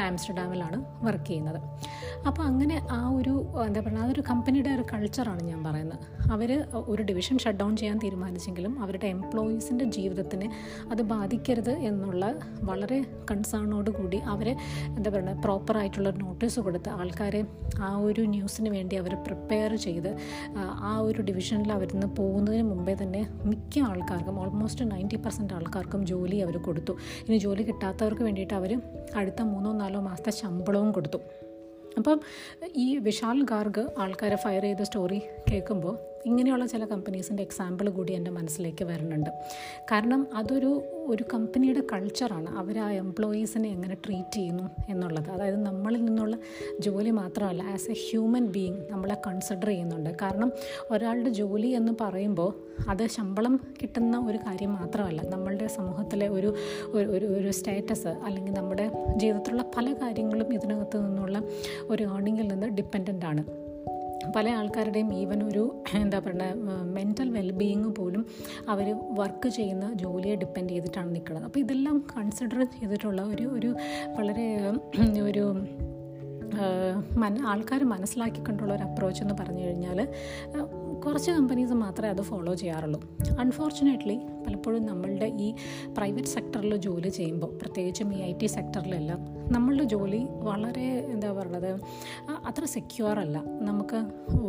ആംസ്റ്റർഡാമിലാണ് 0.09 0.79
വർക്ക് 1.07 1.27
ചെയ്യുന്നത്. 1.27 1.61
അപ്പോൾ 2.29 2.43
അങ്ങനെ 2.51 2.77
ആ 2.99 3.01
ഒരു 3.19 3.35
എന്താ 3.67 3.81
പറയുക 3.87 4.05
അതൊരു 4.07 4.23
കമ്പനിയുടെ 4.31 4.71
ഒരു 4.77 4.85
കൾച്ചറാണ് 4.93 5.43
ഞാൻ 5.51 5.61
പറയുന്നത്. 5.65 5.99
അവർ 6.35 6.51
ഒരു 6.93 7.03
ഡിവിഷൻ 7.11 7.37
ഷട്ട് 7.43 7.59
ഡൗൺ 7.61 7.73
ചെയ്യാൻ 7.81 7.99
തീരുമാനിച്ചെങ്കിലും 8.05 8.73
അവരുടെ 8.85 9.09
എംപ്ലോയീസിന്റെ 9.17 9.87
ജീവിതത്തിനെ 9.97 10.49
അത് 10.93 11.03
ബാധിക്കരുത് 11.13 11.73
എന്നുള്ള 11.91 12.25
വളരെ 12.71 12.99
കൺസേണോട് 13.31 13.91
കൂടി 13.99 14.19
അവരെ 14.35 14.55
എന്താ 14.97 15.09
പറയുക 15.15 15.35
പ്രോപ്പറായിട്ടുള്ള 15.45 16.11
നോട്ടീസ് 16.23 16.61
കൊടുത്ത് 16.67 16.91
ആൾക്കാരെ 16.99 17.43
ആ 17.89 17.91
ഒരു 18.09 18.23
ന്യൂസിന് 18.35 18.71
വേണ്ടി 18.77 18.95
അവർ 19.03 19.15
പ്രിപ്പയർ 19.27 19.73
ചെയ്ത് 19.87 20.11
ആ 20.91 20.93
ഒരു 21.09 21.23
ഡിവിഷനിൽ 21.29 21.73
അവരിന്ന് 21.73 22.09
പോകുന്നതിന് 22.55 22.71
മുമ്പേ 22.71 22.95
തന്നെ 23.03 23.21
മിക്ക 23.45 23.79
ആൾക്കാർക്കും 23.91 24.37
ഓൾമോസ്റ്റ് 24.41 24.85
നയന്റി 24.91 25.17
പെർസെന്റ് 25.17 25.55
ആൾക്കാർക്കും 25.55 26.01
ജോലി 26.06 26.37
അവർ 26.37 26.56
കൊടുത്തു. 26.67 26.93
ഇനി 27.27 27.37
ജോലി 27.39 27.62
കിട്ടാത്തവർക്ക് 27.62 28.23
വേണ്ടിയിട്ട് 28.23 28.55
അവർ 28.55 28.73
അടുത്ത 29.17 29.43
മൂന്നോ 29.53 29.71
നാലോ 29.73 30.01
മാസത്തെ 30.01 30.33
ശമ്പളവും 30.41 30.91
കൊടുത്തു. 30.93 31.19
അപ്പം 31.99 32.21
ഈ 32.77 32.87
വിശാൽ 33.06 33.39
ഗാർഗ് 33.53 33.85
ആൾക്കാരെ 33.99 34.37
ഫയർ 34.37 34.62
ചെയ്ത 34.62 34.83
സ്റ്റോറി 34.83 35.21
കേൾക്കുമ്പോൾ 35.51 35.95
ഇങ്ങനെയുള്ള 36.26 36.67
ചില 36.67 36.85
കമ്പനീസിന്റെ 36.85 37.43
എക്സാമ്പിൾ 37.43 37.91
കൂടി 37.91 38.12
എന്റെ 38.12 38.31
മനസ്സിലേക്ക് 38.31 38.85
വരുന്നുണ്ട്. 38.85 39.31
കാരണം 39.93 40.26
അതൊരു 40.35 40.82
ഒരു 41.06 41.25
കമ്പനിയുടെ 41.35 41.82
കൾച്ചറാണ് 41.93 42.50
അവർ 42.59 42.79
ആ 42.79 42.91
എംപ്ലോയീസിനെ 42.91 43.69
എങ്ങനെ 43.69 43.94
ട്രീറ്റ് 43.94 44.35
ചെയ്യുന്നു 44.35 44.71
എന്നുള്ളത്. 44.88 45.31
അതായത് 45.31 45.62
നമ്മളിൽ 45.62 46.05
നിന്നുള്ള 46.05 46.37
ജോലി 46.81 47.11
മാത്രമല്ല 47.11 47.62
ആസ് 47.62 47.91
എ 47.91 47.94
ഹ്യൂമൻ 48.11 48.47
ബീയിങ് 48.47 48.79
നമ്മളെ 48.91 49.17
കൺസിഡർ 49.26 49.67
ചെയ്യുന്നുണ്ട്. 49.67 50.11
കാരണം 50.23 50.53
ഒരാളുടെ 50.91 51.31
ജോലി 51.31 51.67
എന്ന് 51.67 51.93
പറയുമ്പോൾ 52.00 52.55
അത് 52.88 53.06
ശമ്പളം 53.06 53.61
കിട്ടുന്ന 53.82 54.19
ഒരു 54.19 54.37
കാര്യം 54.37 54.73
മാത്രമല്ല 54.73 55.23
നമ്മളുടെ 55.23 55.67
സമൂഹത്തിലെ 55.67 56.29
ഒരു 56.29 56.55
ഒരു 56.88 57.27
ഒരു 57.27 57.50
സ്റ്റാറ്റസ് 57.50 58.08
അല്ലെങ്കിൽ 58.08 58.53
നമ്മുടെ 58.53 58.91
ജീവിതത്തിലുള്ള 59.17 59.65
പല 59.77 59.93
കാര്യങ്ങളും 59.93 60.55
ഇതിനകത്ത് 60.55 61.06
നിന്നുള്ള 61.06 61.43
ഒരു 61.82 62.03
ഏർണിങ്ങിൽ 62.03 62.49
നിന്ന് 62.49 62.67
ഡിപ്പെൻഡന്റ് 62.67 63.27
ആണ്. 63.27 63.64
പല 64.37 64.49
ആൾക്കാരുടെയും 64.51 65.15
ഈവൻ 65.15 65.43
ഒരു 65.45 65.83
എന്താ 65.95 66.19
പറയുക 66.19 66.83
മെന്റൽ 66.83 67.31
വെൽബീയിങ് 67.31 67.95
പോലും 67.99 68.27
അവർ 68.69 68.97
വർക്ക് 69.11 69.49
ചെയ്യുന്ന 69.49 69.93
ജോലിയെ 69.93 70.37
ഡിപ്പെൻഡ് 70.37 70.71
ചെയ്തിട്ടാണ് 70.71 71.15
നിൽക്കുന്നത് 71.15 71.45
അപ്പോൾ 71.45 71.59
ഇതെല്ലാം 71.59 72.05
കൺസിഡർ 72.17 72.65
ചെയ്തിട്ടുള്ള 72.65 73.23
ഒരു 73.23 73.43
ഒരു 73.43 73.77
വളരെ 74.19 74.71
ഒരു 75.23 75.45
മന 77.15 77.39
ആൾക്കാർ 77.47 77.85
മനസ്സിലാക്കിക്കൊണ്ടുള്ള 77.85 78.75
ഒരു 78.75 78.83
അപ്രോച്ച് 78.83 79.23
എന്ന് 79.23 79.35
പറഞ്ഞു 79.35 79.63
കഴിഞ്ഞാൽ 79.65 80.09
കുറച്ച് 81.07 81.31
കമ്പനീസ് 81.31 81.73
മാത്രമേ 81.73 82.09
അത് 82.09 82.23
ഫോളോ 82.23 82.55
ചെയ്യാറുള്ളൂ. 82.55 83.01
അൺഫോർച്ചുനേറ്റ്ലി 83.39 84.21
പലപ്പോഴും 84.46 84.86
നമ്മളുടെ 84.86 85.27
ഈ 85.27 85.55
പ്രൈവറ്റ് 85.98 86.32
സെക്ടറിൽ 86.36 86.77
ജോലി 86.77 87.08
ചെയ്യുമ്പോൾ 87.08 87.51
പ്രത്യേകിച്ചും 87.63 88.15
ഈ 88.17 88.20
ഐ 88.22 88.32
ടി 88.32 88.46
സെക്ടറിലെല്ലാം 88.46 89.20
നമ്മളുടെ 89.53 89.84
ജോലി 89.84 90.20
വളരെ 90.48 90.86
എന്താ 91.15 91.32
പറയുന്നത് 91.32 91.70
അത്ര 92.48 92.65
സെക്യൂർ 92.65 93.19
അല്ല. 93.19 93.36
നമുക്ക് 93.60 93.98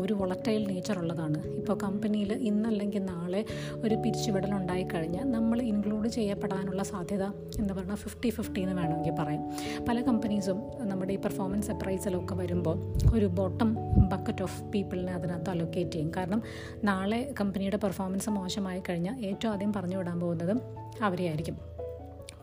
ഒരു 0.01 0.13
വൊളറ്റൈൽ 0.13 0.67
നേച്ചർ 0.67 0.99
ഉള്ളതാണ്. 0.99 1.39
ഇപ്പോൾ 1.57 1.77
കമ്പനിയിൽ 1.83 2.31
ഇന്നല്ലെങ്കിൽ 2.33 3.03
നാളെ 3.05 3.45
ഒരു 3.75 3.95
പിരിച്ചുവിടൽ 3.95 4.53
ഉണ്ടായിക്കഴിഞ്ഞാൽ 4.53 5.31
നമ്മൾ 5.31 5.61
ഇൻക്ലൂഡ് 5.61 6.07
ചെയ്യപ്പെടാനുള്ള 6.07 6.83
സാധ്യത 6.83 7.23
എന്താ 7.59 7.73
പറയുക 7.75 7.95
ഫിഫ്റ്റി 7.95 8.29
ഫിഫ്റ്റി 8.29 8.61
എന്ന് 8.61 8.75
വേണമെങ്കിൽ 8.81 9.15
പറയാം. 9.19 9.43
പല 9.89 10.01
കമ്പനീസും 10.01 10.59
നമ്മുടെ 10.79 11.13
ഈ 11.13 11.17
പെർഫോമൻസ് 11.17 11.71
അപ്രൈസലൊക്കെ 11.71 12.35
വരുമ്പോൾ 12.35 12.77
ഒരു 13.13 13.25
ബോട്ടം 13.25 13.69
ബക്കറ്റ് 14.09 14.43
ഓഫ് 14.43 14.63
പീപ്പിളിനെ 14.63 15.13
അതിനകത്ത് 15.13 15.49
അലൊക്കേറ്റ് 15.49 15.91
ചെയ്യും. 15.91 16.11
കാരണം 16.17 16.41
നാളെ 16.83 17.33
കമ്പനിയുടെ 17.41 17.77
പെർഫോമൻസ് 17.77 18.29
മോശമായി 18.29 18.81
കഴിഞ്ഞാൽ 18.89 19.25
ഏറ്റവും 19.25 19.51
ആദ്യം 19.53 19.71
പറഞ്ഞു 19.85 19.97
വിടാൻ 19.97 20.19
പോകുന്നതും 20.19 20.61
അവരെയായിരിക്കും. 21.01 21.57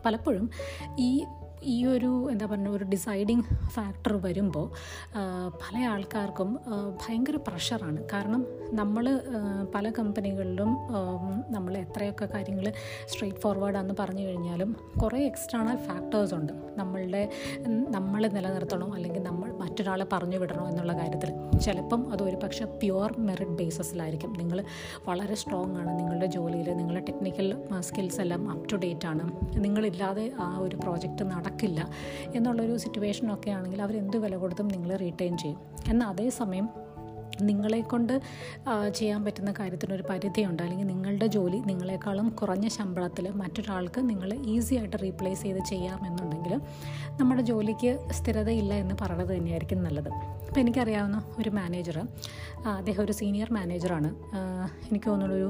പലപ്പോഴും 0.05 0.49
ഈ 0.99 1.25
ഈ 1.65 1.85
ഒരു 1.85 2.11
എന്താ 2.31 2.45
പറയുക 2.45 2.77
ഒരു 2.77 2.83
ഡിസൈഡിങ് 2.83 3.43
ഫാക്ടർ 3.75 4.13
വരുമ്പോൾ 4.25 4.67
പല 5.63 5.75
ആൾക്കാർക്കും 5.93 6.49
ഭയങ്കര 7.01 7.37
പ്രഷറാണ് 7.47 7.99
കാരണം 8.13 8.41
നമ്മൾ 8.79 9.05
പല 9.75 9.85
കമ്പനികളിലും 9.97 10.71
നമ്മൾ 11.55 11.73
എത്രയൊക്കെ 11.77 12.25
കാര്യങ്ങൾ 12.33 12.67
സ്ട്രെയിറ്റ് 13.11 13.39
ഫോർവേഡാന്ന് 13.39 13.95
പറഞ്ഞു 13.99 14.23
കഴിഞ്ഞാലും 14.27 14.69
കുറേ 15.01 15.19
എക്സ്റ്റേണൽ 15.25 15.77
ഫാക്ടേഴ്സ് 15.87 16.33
ഉണ്ട്. 16.39 16.53
നമ്മളുടെ 16.77 17.23
നമ്മൾ 17.95 18.21
നിലനിർത്തണം 18.37 18.93
അല്ലെങ്കിൽ 18.93 19.23
നമ്മൾ 19.23 19.49
മറ്റൊരാളെ 19.61 20.05
പറഞ്ഞു 20.13 20.37
വിടണോ 20.37 20.63
എന്നുള്ള 20.69 20.93
കാര്യത്തിൽ. 20.93 21.31
ചിലപ്പം 21.65 22.01
അത് 22.13 22.23
ഒരു 22.23 22.37
പക്ഷേ 22.43 22.65
പ്യുവർ 22.81 23.11
മെറിറ്റ് 23.27 23.57
ബേസിസിലായിരിക്കും 23.59 24.33
നിങ്ങൾ 24.39 24.59
വളരെ 25.07 25.35
സ്ട്രോങ് 25.41 25.75
ആണ്. 25.81 25.91
നിങ്ങളുടെ 25.99 26.25
ജോലിയിൽ 26.25 26.69
നിങ്ങളുടെ 26.79 27.03
ടെക്നിക്കൽ 27.09 27.49
സ്കിൽസ് 27.79 28.21
എല്ലാം 28.21 28.41
അപ് 28.51 28.65
ടു 28.71 28.75
ഡേറ്റ് 28.75 29.07
ആണ്. 29.11 29.25
നിങ്ങളില്ലാതെ 29.65 30.25
ആ 30.45 30.47
ഒരു 30.65 30.75
പ്രോജക്റ്റ് 30.75 31.23
നടക്കില്ല 31.53 31.81
എന്നുള്ളൊരു 32.35 32.77
സിറ്റുവേഷനൊക്കെ 32.77 33.49
ആണെങ്കിൽ 33.57 33.81
അവരെന്ത് 33.81 34.17
വില 34.17 34.35
കൊടുത്തും 34.35 34.67
നിങ്ങൾ 34.67 34.91
റീറ്റെയിൻ 34.97 35.33
ചെയ്യും. 35.37 35.59
എന്നാൽ 35.87 36.07
അതേസമയം 36.07 36.67
നിങ്ങളെ 37.41 37.79
കൊണ്ട് 37.81 38.13
ചെയ്യാൻ 38.95 39.21
പറ്റുന്ന 39.25 39.51
കാര്യത്തിനൊരു 39.59 40.03
പരിധിയുണ്ട്. 40.09 40.61
അല്ലെങ്കിൽ 40.63 40.87
നിങ്ങളുടെ 40.87 41.27
ജോലി 41.35 41.59
നിങ്ങളെക്കാളും 41.65 42.27
കുറഞ്ഞ 42.29 42.67
ശമ്പളത്തിൽ 42.67 43.25
മറ്റൊരാൾക്ക് 43.41 44.01
നിങ്ങൾ 44.09 44.29
ഈസി 44.53 44.75
ആയിട്ട് 44.75 44.97
റീപ്ലേസ് 45.03 45.41
ചെയ്ത് 45.41 45.61
ചെയ്യാമെന്നുണ്ടെങ്കിൽ 45.69 46.53
നമ്മുടെ 47.19 47.41
ജോലിക്ക് 47.41 47.91
സ്ഥിരതയില്ല 48.11 48.73
എന്ന് 48.73 48.95
പറയുന്നത് 49.01 49.31
തന്നെയായിരിക്കും 49.37 49.81
നല്ലത്. 49.83 50.11
അപ്പോൾ 50.53 50.63
എനിക്കറിയാവുന്ന 50.63 51.19
ഒരു 51.39 51.49
മാനേജർ 51.49 51.95
അദ്ദേഹം 52.67 53.03
ഒരു 53.03 53.11
സീനിയർ 53.11 53.53
മാനേജറാണ്. 53.53 54.09
എനിക്ക് 54.89 55.09
തോന്നുന്നു 55.09 55.35
ഒരു 55.35 55.47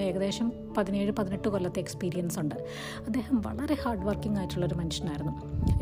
ഏകദേശം 0.00 0.52
പതിനേഴ് 0.76 1.12
പതിനെട്ട് 1.12 1.48
കൊല്ലത്തെ 1.48 1.80
എക്സ്പീരിയൻസ് 1.80 2.38
ഉണ്ട്. 2.38 2.54
അദ്ദേഹം 3.06 3.42
വളരെ 3.46 3.76
ഹാർഡ് 3.82 4.06
വർക്കിംഗ് 4.08 4.38
ആയിട്ടുള്ളൊരു 4.38 4.74
മനുഷ്യനായിരുന്നു. 4.74 5.32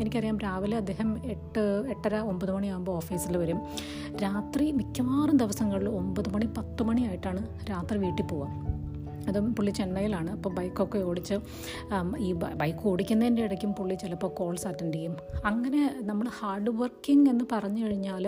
എനിക്കറിയാം 0.01 0.37
രാവിലെ 0.37 0.77
അദ്ദേഹം 0.77 1.25
എട്ട് 1.25 1.85
എട്ടര 1.89 2.15
ഒമ്പത് 2.31 2.51
മണിയാകുമ്പോൾ 2.51 2.91
ഓഫീസിൽ 2.91 3.37
വരും. 3.37 3.61
രാത്രി 4.23 4.71
മിക്കവാറും 4.71 5.37
ദിവസങ്ങളിൽ 5.37 5.89
ഒമ്പത് 5.89 6.29
മണി 6.33 6.49
പത്ത് 6.57 6.83
മണിയായിട്ടാണ് 6.83 7.43
രാത്രി 7.69 7.97
വീട്ടിൽ 7.97 8.25
പോവുക. 8.25 8.82
അതും 9.29 9.47
പുള്ളി 9.57 9.71
ചെന്നൈയിലാണ്. 9.79 10.29
അപ്പോൾ 10.37 10.51
ബൈക്കൊക്കെ 10.59 10.99
ഓടിച്ച് 11.09 11.35
ഈ 12.27 12.29
ബൈക്ക് 12.61 12.83
ഓടിക്കുന്നതിന്റെ 12.91 13.43
ഇടയ്ക്കും 13.47 13.73
പുള്ളി 13.79 13.95
ചിലപ്പോൾ 14.03 14.31
കോൾസ് 14.39 14.65
അറ്റൻഡ് 14.69 14.95
ചെയ്യും. 14.97 15.15
അങ്ങനെ 15.51 15.81
നമ്മൾ 16.09 16.27
ഹാർഡ് 16.39 16.73
വർക്കിംഗ് 16.81 17.27
എന്ന് 17.33 17.45
പറഞ്ഞു 17.53 17.81
കഴിഞ്ഞാൽ 17.85 18.25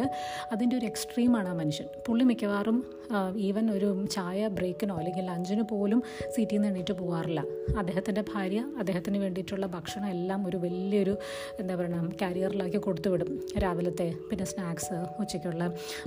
അതിന്റെ 0.54 0.76
ഒരു 0.80 0.86
എക്സ്ട്രീമാണ് 0.92 1.50
ആ 1.54 1.56
മനുഷ്യൻ. 1.62 1.88
പുള്ളി 2.08 2.26
മിക്കവാറും 2.32 2.78
ഈവൻ 3.48 3.66
ഒരു 3.76 3.90
ചായ 4.16 4.48
ബ്രേക്കിനോ 4.58 4.94
അല്ലെങ്കിൽ 5.02 5.26
ലഞ്ചിന് 5.32 5.64
പോലും 5.72 6.00
സീറ്റിൽ 6.36 6.56
നിന്ന് 6.56 6.70
എണീറ്റ് 6.72 6.94
പോകാറില്ല. 7.02 7.42
അദ്ദേഹത്തിന്റെ 7.82 8.24
ഭാര്യ 8.32 8.60
അദ്ദേഹത്തിന് 8.82 9.18
വേണ്ടിയിട്ടുള്ള 9.24 9.66
ഭക്ഷണം 9.76 10.08
എല്ലാം 10.16 10.42
ഒരു 10.50 10.58
വലിയൊരു 10.64 11.14
എന്താ 11.62 11.74
പറയുക 11.80 12.10
കാരിയറിലാക്കി 12.22 12.80
കൊടുത്തു 12.88 13.10
വിടും. 13.14 13.30
രാവിലത്തെ 13.64 14.08
പിന്നെ 14.30 14.46
സ്നാക്സ് 14.52 14.98
ഉച്ചയ്ക്കുള്ള 15.22 15.66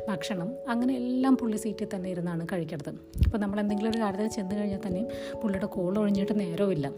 ഭക്ഷണം 0.09 0.49
അങ്ങനെ 0.73 0.92
എല്ലാം 1.02 1.35
പുള്ളി 1.42 1.59
സീറ്റിൽ 1.64 1.88
തന്നെ 1.95 2.09
ഇരുന്നാണ് 2.14 2.47
കഴിക്കുന്നത് 2.52 2.92
അപ്പോൾ 3.26 3.38
നമ്മൾ 3.45 3.59
എന്തെങ്കിലും 3.62 3.90
ഒരു 3.92 4.00
കാര്യത്തിൽ 4.04 4.33
ചെന്ന് 4.37 4.54
കഴിഞ്ഞാൽ 4.61 4.77
തന്നെ 4.87 5.08
പുള്ളിയുടെ 5.42 5.66
കോൾ 5.66 5.99
ഒഴിഞ്ഞിട്ട് 5.99 6.40
നേരമില്ല 6.40 6.92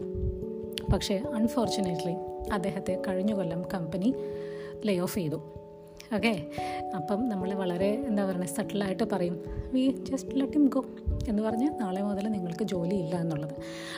പക്ഷേ 0.93 1.23
അൺഫോർച്ചുനേറ്റ്ലി 1.33 2.13
അദ്ദേഹത്തെ 2.51 3.01
കഴിഞ്ഞ 3.07 3.33
കൊല്ലം 3.33 3.61
കമ്പനി 3.73 4.15
ലേ 4.85 4.97
ഓഫ് 4.99 5.15
ചെയ്തു. 5.15 5.35
ഓക്കെ 6.15 6.47
അപ്പം 6.95 7.29
നമ്മൾ 7.29 7.53
വളരെ 7.53 7.89
എന്താ 8.07 8.25
പറയുക 8.25 8.45
സട്ടിലായിട്ട് 8.45 9.03
പറയും. 9.11 9.43
We 9.73 9.89
just 9.89 10.39
let 10.39 10.53
him 10.53 10.67
go 10.67 10.85
എന്ന് 11.29 11.43
പറഞ്ഞാൽ 11.43 11.69
നാളെ 11.69 12.01
മുതൽ 12.01 12.27
നിങ്ങൾക്ക് 12.27 12.63
ജോലിയില്ല 12.63 13.15
എന്നുള്ളത്. 13.15 13.53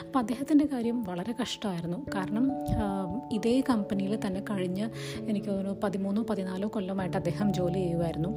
അപ്പോൾ 0.06 0.18
അദ്ദേഹത്തിന്റെ 0.18 0.68
കാര്യം 0.72 1.04
വളരെ 1.04 1.34
കഷ്ടമായിരുന്നു. 1.42 2.06
കാരണം 2.14 2.52
ഇതേ 3.32 3.62
കമ്പനിയിൽ 3.70 4.18
തന്നെ 4.26 4.40
കഴിഞ്ഞ് 4.50 4.90
എനിക്ക് 5.20 5.48
ഒരു 5.48 5.76
പതിമൂന്നോ 5.84 6.22
പതിനാലോ 6.22 6.68
കൊല്ലമായിട്ട് 6.68 7.16
അദ്ദേഹം 7.16 7.52
ജോലി 7.52 7.74
ചെയ്യുമായിരുന്നു. 7.74 8.28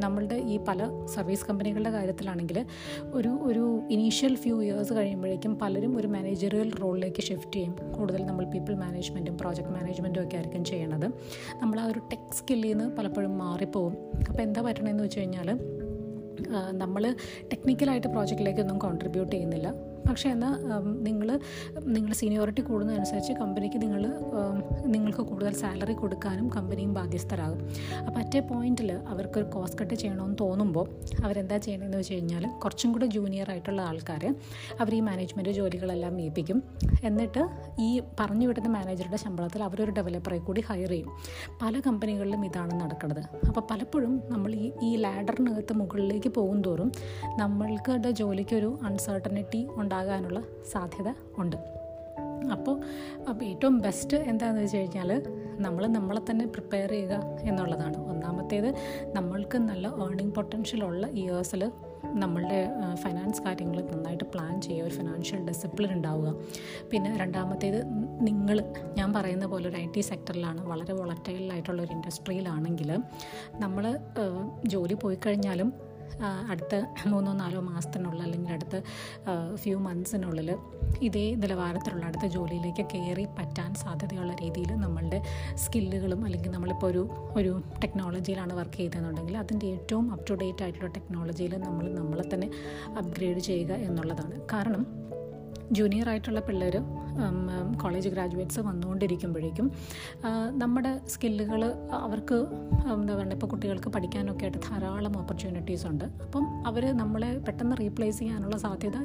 നമ്മളുടെ 0.00 0.34
ഈ 0.34 0.58
പല 0.68 1.06
സർവീസ് 1.14 1.46
കമ്പനികളുടെ 1.46 1.90
കാര്യത്തിലാണെങ്കിൽ 1.90 2.66
ഒരു 3.12 3.28
ഒരു 3.28 3.82
ഇനീഷ്യൽ 3.90 4.34
ഫ്യൂ 4.34 4.62
ഇയേഴ്സ് 4.62 4.92
കഴിയുമ്പോഴേക്കും 4.92 5.58
പലരും 5.58 5.96
ഒരു 5.96 6.06
മാനേജറിയൽ 6.06 6.70
റോളിലേക്ക് 6.82 7.22
ഷിഫ്റ്റ് 7.22 7.52
ചെയ്യും. 7.52 7.76
കൂടുതൽ 7.98 8.26
നമ്മൾ 8.26 8.44
പീപ്പിൾ 8.44 8.74
മാനേജ്മെന്റും 8.76 9.38
പ്രോജക്റ്റ് 9.38 9.72
മാനേജ്മെന്റും 9.72 10.22
ഒക്കെ 10.24 10.36
ആയിരിക്കും 10.36 10.64
ചെയ്യണത്. 10.64 11.06
നമ്മൾ 11.62 11.80
ആ 11.80 11.86
ഒരു 11.86 11.98
ടെക് 11.98 12.32
സ്കില്ലിൽ 12.32 12.76
നിന്ന് 12.76 12.96
പലപ്പോഴും 12.96 13.38
മാറിപ്പോവും. 13.38 13.96
അപ്പോൾ 14.28 14.42
എന്താ 14.42 14.60
പറ്റണമെന്ന് 14.60 15.04
വെച്ച് 15.04 15.20
കഴിഞ്ഞാൽ 15.20 15.75
നമ്മൾ 16.82 17.02
ടെക്നിക്കലായിട്ട് 17.52 18.08
പ്രോജക്റ്റിലേക്കൊന്നും 18.08 18.78
കോൺട്രിബ്യൂട്ട് 18.78 19.32
ചെയ്യുന്നില്ല. 19.32 19.68
പക്ഷേ 20.08 20.28
എന്നാൽ 20.28 20.54
നിങ്ങൾ 21.06 21.28
നിങ്ങൾ 21.96 22.12
സീനിയോറിറ്റി 22.12 22.60
കൂടുന്നതനുസരിച്ച് 22.60 23.32
കമ്പനിക്ക് 23.32 23.82
നിങ്ങൾ 23.82 24.02
നിങ്ങൾക്ക് 24.86 25.20
കൂടുതൽ 25.20 25.52
സാലറി 25.52 25.92
കൊടുക്കാനും 25.92 26.48
കമ്പനിയും 26.56 26.94
ബാധ്യസ്ഥരാകും. 26.94 27.60
അപ്പോൾ 28.06 28.20
അറ്റേ 28.20 28.40
പോയിന്റിൽ 28.40 28.92
അവർക്കൊരു 29.12 29.46
കോസ്റ്റ് 29.54 29.78
കട്ട് 29.82 29.94
ചെയ്യണമെന്ന് 29.94 30.36
തോന്നുമ്പോൾ 30.40 30.86
അവരെന്താ 31.24 31.56
ചെയ്യണമെന്ന് 31.56 31.98
വെച്ച് 31.98 32.14
കഴിഞ്ഞാൽ 32.14 32.46
കുറച്ചും 32.64 32.92
കൂടെ 32.92 33.06
ജൂനിയർ 33.06 33.50
ആയിട്ടുള്ള 33.50 33.80
ആൾക്കാർ 33.82 34.24
അവർ 34.80 34.94
ഈ 34.94 35.00
മാനേജ്മെന്റ് 35.00 35.50
ജോലികളെല്ലാം 35.50 36.20
ഏൽപ്പിക്കും. 36.20 36.62
എന്നിട്ട് 37.04 37.42
ഈ 37.80 37.88
പറഞ്ഞു 38.20 38.46
വിടുന്ന 38.46 38.68
മാനേജറുടെ 38.68 39.16
ശമ്പളത്തിൽ 39.16 39.62
അവരൊരു 39.62 39.90
ഡെവലപ്പറെ 39.90 40.38
കൂടി 40.38 40.62
ഹയർ 40.68 40.90
ചെയ്യും. 40.90 41.10
പല 41.62 41.80
കമ്പനികളിലും 41.86 42.44
ഇതാണ് 42.46 42.74
നടക്കുന്നത് 42.80 43.22
അപ്പോൾ 43.48 43.62
പലപ്പോഴും 43.70 44.22
നമ്മൾ 44.30 44.54
ഈ 44.54 44.66
ഈ 44.82 44.96
ലാഡറിനകത്ത് 44.96 45.74
മുകളിലേക്ക് 45.80 46.28
പോകും 46.28 46.58
തോറും 46.66 46.92
നമ്മൾക്കുടെ 47.38 48.10
ജോലിക്കൊരു 48.10 48.78
അൺസർട്ടനിറ്റി 48.82 49.60
ഉണ്ടാകാനുള്ള 49.96 50.40
സാധ്യത 50.72 51.08
ഉണ്ട്. 51.42 51.56
അപ്പോൾ 52.54 52.74
ഏറ്റവും 53.50 53.76
ബെസ്റ്റ് 53.84 54.16
എന്താണെന്ന് 54.30 54.62
വെച്ച് 54.62 54.80
കഴിഞ്ഞാൽ 54.80 55.10
നമ്മൾ 55.64 55.82
നമ്മളെ 55.94 56.20
തന്നെ 56.30 56.44
പ്രിപ്പയർ 56.54 56.90
ചെയ്യുക 56.94 57.14
എന്നുള്ളതാണ്. 57.50 57.98
ഒന്നാമത്തേത് 58.12 58.68
നമ്മൾക്ക് 59.16 59.58
നല്ല 59.68 59.86
ഏർണിംഗ് 60.04 60.34
പൊട്ടൻഷ്യൽ 60.34 60.82
ഉള്ള 60.84 61.06
ഇയേഴ്സിൽ 61.20 61.62
നമ്മളുടെ 62.22 62.60
ഫൈനാൻസ് 63.02 63.40
കാര്യങ്ങൾ 63.46 63.78
നന്നായിട്ട് 63.92 64.26
പ്ലാൻ 64.34 64.54
ചെയ്യുക 64.66 64.86
ഒരു 64.86 64.94
ഫിനാൻഷ്യൽ 64.94 65.40
ഡിസിപ്ലിൻ 65.48 65.90
ഉണ്ടാവുക. 65.96 66.28
പിന്നെ 66.92 67.10
രണ്ടാമത്തേത് 67.22 67.80
നിങ്ങൾ 68.28 68.58
ഞാൻ 68.98 69.08
പറയുന്ന 69.18 69.46
പോലെ 69.54 69.66
ഒരു 69.68 69.76
ഐ 69.76 69.86
ടി 69.96 70.04
സെക്ടറിലാണ് 70.10 70.62
വളരെ 70.70 70.94
വൊളറ്റൈലായിട്ടുള്ള 71.00 71.80
ഒരു 71.82 71.92
ഇൻഡസ്ട്രിയിലാണെങ്കിൽ 71.98 72.92
നമ്മൾ 73.64 73.86
ജോലി 74.74 74.98
പോയി 75.04 75.18
കഴിഞ്ഞാലും 75.26 75.70
അടുത്ത 76.48 76.74
മൂന്നോ 77.06 77.32
നാലോ 77.32 77.60
മാസത്തിനുള്ളിൽ 77.60 78.22
അല്ലെങ്കിൽ 78.22 78.52
അടുത്ത 78.52 78.76
ഫ്യൂ 79.54 79.78
മന്ത്സിനുള്ളിൽ 79.78 80.54
ഇതേ 81.02 81.34
നിലവാരത്തിലുള്ള 81.34 82.04
അടുത്ത 82.04 82.26
ജോലിയിലേക്ക് 82.26 82.86
കയറി 82.94 83.24
പറ്റാൻ 83.38 83.74
സാധ്യതയുള്ള 83.74 84.32
രീതിയിൽ 84.32 84.72
നമ്മളുടെ 84.74 85.22
സ്കില്ലുകളും 85.56 86.24
അല്ലെങ്കിൽ 86.24 86.50
നമ്മളിപ്പോൾ 86.50 86.86
ഒരു 86.86 87.02
ഒരു 87.34 87.62
ടെക്നോളജിയിലാണ് 87.84 88.54
വർക്ക് 88.54 88.76
ചെയ്തതെന്നുണ്ടെങ്കിൽ 88.76 89.36
അതിന്റെ 89.36 89.66
ഏറ്റവും 89.66 90.12
അപ് 90.12 90.26
ടു 90.30 90.34
ഡേറ്റ് 90.34 90.62
ആയിട്ടുള്ള 90.62 90.86
ടെക്നോളജിയിൽ 90.86 91.56
നമ്മൾ 91.58 91.92
നമ്മളെ 91.92 92.34
തന്നെ 92.34 92.50
അപ്ഗ്രേഡ് 92.98 93.38
ചെയ്യുക 93.38 93.72
എന്നുള്ളതാണ്. 93.72 94.40
കാരണം 94.52 95.05
ജൂനിയർ 95.72 96.08
ആയിട്ടുള്ള 96.08 96.40
പിള്ളേർ 96.40 96.76
കോളേജ് 97.82 98.08
ഗ്രാജുവേറ്റ്സ് 98.08 98.60
വന്നുകൊണ്ടിരിക്കുമ്പോഴേക്കും 98.60 99.72
നമ്മുടെ 100.62 101.00
സ്കില്ലുകൾ 101.08 101.62
അവർക്ക് 101.90 102.38
എന്താ 102.94 103.14
പറയുക 103.14 103.32
ഇപ്പോൾ 103.32 103.46
കുട്ടികൾക്ക് 103.46 103.88
പഠിക്കാനൊക്കെ 103.88 104.44
ആയിട്ട് 104.46 104.58
ധാരാളം 104.58 105.18
ഓപ്പർച്യൂണിറ്റീസ് 105.18 105.86
ഉണ്ട്. 105.86 106.04
അപ്പം 106.04 106.44
അവർ 106.66 106.84
നമ്മളെ 107.02 107.30
പെട്ടെന്ന് 107.48 107.76
റീപ്ലേസ് 107.76 108.18
ചെയ്യാനുള്ള 108.18 108.56
സാധ്യത 108.56 108.98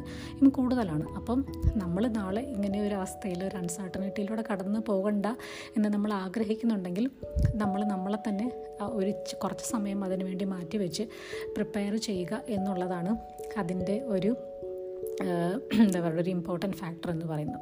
കൂടുതലാണ്. 0.58 1.06
അപ്പം 1.16 1.46
നമ്മൾ 1.76 2.08
നാളെ 2.08 2.42
ഇങ്ങനെ 2.56 2.88
ഒരു 2.88 2.96
അവസ്ഥയിൽ 2.96 3.44
ഒരു 3.44 3.58
അൺസർട്ടനിറ്റിയിലൂടെ 3.58 4.44
കടന്നു 4.52 4.80
പോകണ്ട 4.90 5.26
എന്ന് 5.76 5.90
നമ്മൾ 5.90 6.14
ആഗ്രഹിക്കുന്നുണ്ടെങ്കിൽ 6.14 7.10
നമ്മൾ 7.54 7.84
നമ്മളെ 7.84 8.20
തന്നെ 8.30 8.48
ഒരു 8.82 9.12
കുറച്ച് 9.44 9.66
സമയം 9.72 10.04
അതിനുവേണ്ടി 10.04 10.46
മാറ്റിവെച്ച് 10.46 10.60
മാറ്റി 10.62 10.78
വെച്ച് 10.78 11.04
പ്രിപ്പയർ 11.54 11.94
ചെയ്യുക 11.98 12.42
എന്നുള്ളതാണ് 12.48 13.12
അതിന്റെ 13.58 14.04
ഒരു 14.08 14.36
എന്താ 15.82 16.00
പറയുക 16.02 16.22
ഒരു 16.22 16.30
ഇമ്പോർട്ടന്റ് 16.30 16.78
ഫാക്ടർ 16.78 17.12
എന്ന് 17.12 17.26
പറയുന്നത്. 17.26 17.60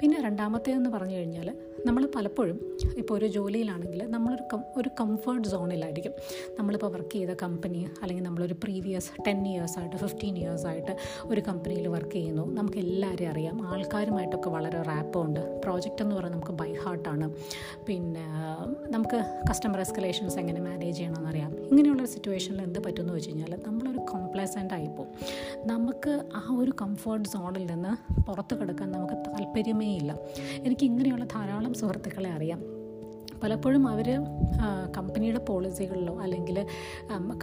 പിന്നെ 0.00 0.20
രണ്ടാമത്തേതെന്ന് 0.20 0.90
പറഞ്ഞു 0.90 1.16
കഴിഞ്ഞാൽ 1.16 1.48
നമ്മൾ 1.86 2.08
പലപ്പോഴും 2.16 2.58
ഇപ്പോൾ 2.96 3.14
ഒരു 3.14 3.26
ജോലിയിലാണെങ്കിൽ 3.26 4.02
നമ്മളൊരു 4.06 4.42
കം 4.52 4.60
ഒരു 4.76 4.90
കംഫർട്ട് 5.00 5.48
സോണിലായിരിക്കും 5.48 6.12
നമ്മളിപ്പോൾ 6.58 6.90
വർക്ക് 6.92 7.10
ചെയ്ത 7.10 7.34
കമ്പനി 7.42 7.86
അല്ലെങ്കിൽ 8.02 8.24
നമ്മളൊരു 8.24 8.54
പ്രീവിയസ് 8.64 9.10
ടെൻ 9.26 9.48
ഇയേഴ്സായിട്ട് 9.48 9.96
ഫിഫ്റ്റീൻ 9.96 10.38
ഇയേഴ്സായിട്ട് 10.38 10.96
ഒരു 11.24 11.40
കമ്പനിയിൽ 11.40 11.88
വർക്ക് 11.88 12.10
ചെയ്യുന്നു. 12.10 12.46
നമുക്ക് 12.54 12.78
എല്ലാവരെയും 12.78 13.30
അറിയാം. 13.30 13.66
ആൾക്കാരുമായിട്ടൊക്കെ 13.66 14.50
വളരെ 14.50 14.82
റാപ്പുണ്ട് 14.82 15.60
പ്രോജക്റ്റ് 15.64 16.02
എന്ന് 16.02 16.16
പറയുന്നത് 16.16 16.40
നമുക്ക് 16.40 16.52
ബൈ 16.52 16.72
ഹാർട്ടാണ് 16.72 17.28
പിന്നെ 17.86 18.24
നമുക്ക് 18.90 19.18
കസ്റ്റമർ 19.50 19.80
എസ്കലേഷൻസ് 19.80 20.38
എങ്ങനെ 20.38 20.60
മാനേജ് 20.60 20.96
ചെയ്യണമെന്നറിയാം 20.96 21.52
ഇങ്ങനെയുള്ള 21.70 22.04
സിറ്റുവേഷനിൽ 22.04 22.62
എന്ത് 22.62 22.78
പറ്റുമെന്ന് 22.78 23.14
വെച്ച് 23.14 23.30
കഴിഞ്ഞാൽ 23.30 23.52
നമ്മളൊരു 23.66 23.93
കോംപ്ലസന്റ് 24.10 24.74
ആയിപ്പോൾ 24.74 25.06
നമുക്ക് 25.66 26.22
ആ 26.34 26.54
ഒരു 26.58 26.72
കംഫർട്ട് 26.82 27.28
സോണിൽ 27.28 27.66
നിന്ന് 27.66 28.20
പുറത്ത് 28.20 28.60
കിടക്കാൻ 28.60 28.92
നമുക്ക് 28.92 29.14
താല്പര്യമേ 29.14 29.96
ഇല്ല. 29.96 30.18
എനിക്ക് 30.58 30.84
ഇങ്ങനെയുള്ള 30.84 31.24
ധാരാളം 31.24 31.74
സുഹൃത്തുക്കളെ 31.74 32.30
അറിയാം. 32.30 32.62
പലപ്പോഴും 33.42 33.88
അവർ 33.88 34.08
കമ്പനിയുടെ 34.96 35.38
പോളിസികളിലോ 35.38 36.20
അല്ലെങ്കിൽ 36.20 36.66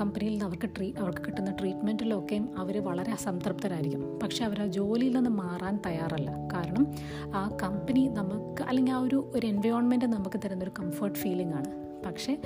കമ്പനിയിൽ 0.01 0.31
നിന്ന് 0.31 0.45
അവർക്ക് 0.45 0.69
ട്രീ 0.77 0.93
അവർക്ക് 0.99 1.25
കിട്ടുന്ന 1.25 1.51
ട്രീറ്റ്മെന്റിലോ 1.51 2.19
ഒക്കെയും 2.19 2.59
അവർ 2.59 2.83
വളരെ 2.83 3.11
അസംതൃപ്തരായിരിക്കും 3.11 4.19
പക്ഷേ 4.23 4.45
അവർ 4.45 4.61
ആ 4.61 4.65
ജോലിയിൽ 4.65 5.15
നിന്ന് 5.15 5.29
മാറാൻ 5.29 5.79
തയ്യാറല്ല. 5.85 6.31
കാരണം 6.53 6.87
ആ 7.35 7.57
കമ്പനി 7.63 8.07
നമുക്ക് 8.07 8.63
അല്ലെങ്കിൽ 8.63 8.91
ആ 8.91 8.99
ഒരു 8.99 9.31
ഒരു 9.35 9.47
എൻവയോൺമെന്റ് 9.47 10.05
നമുക്ക് 10.05 10.39
തരുന്നൊരു 10.45 10.71
കംഫർട്ട് 10.79 11.19
ഫീലിംഗ് 11.19 11.53
ആണ്. 11.53 11.71
പക്ഷേ 12.05 12.41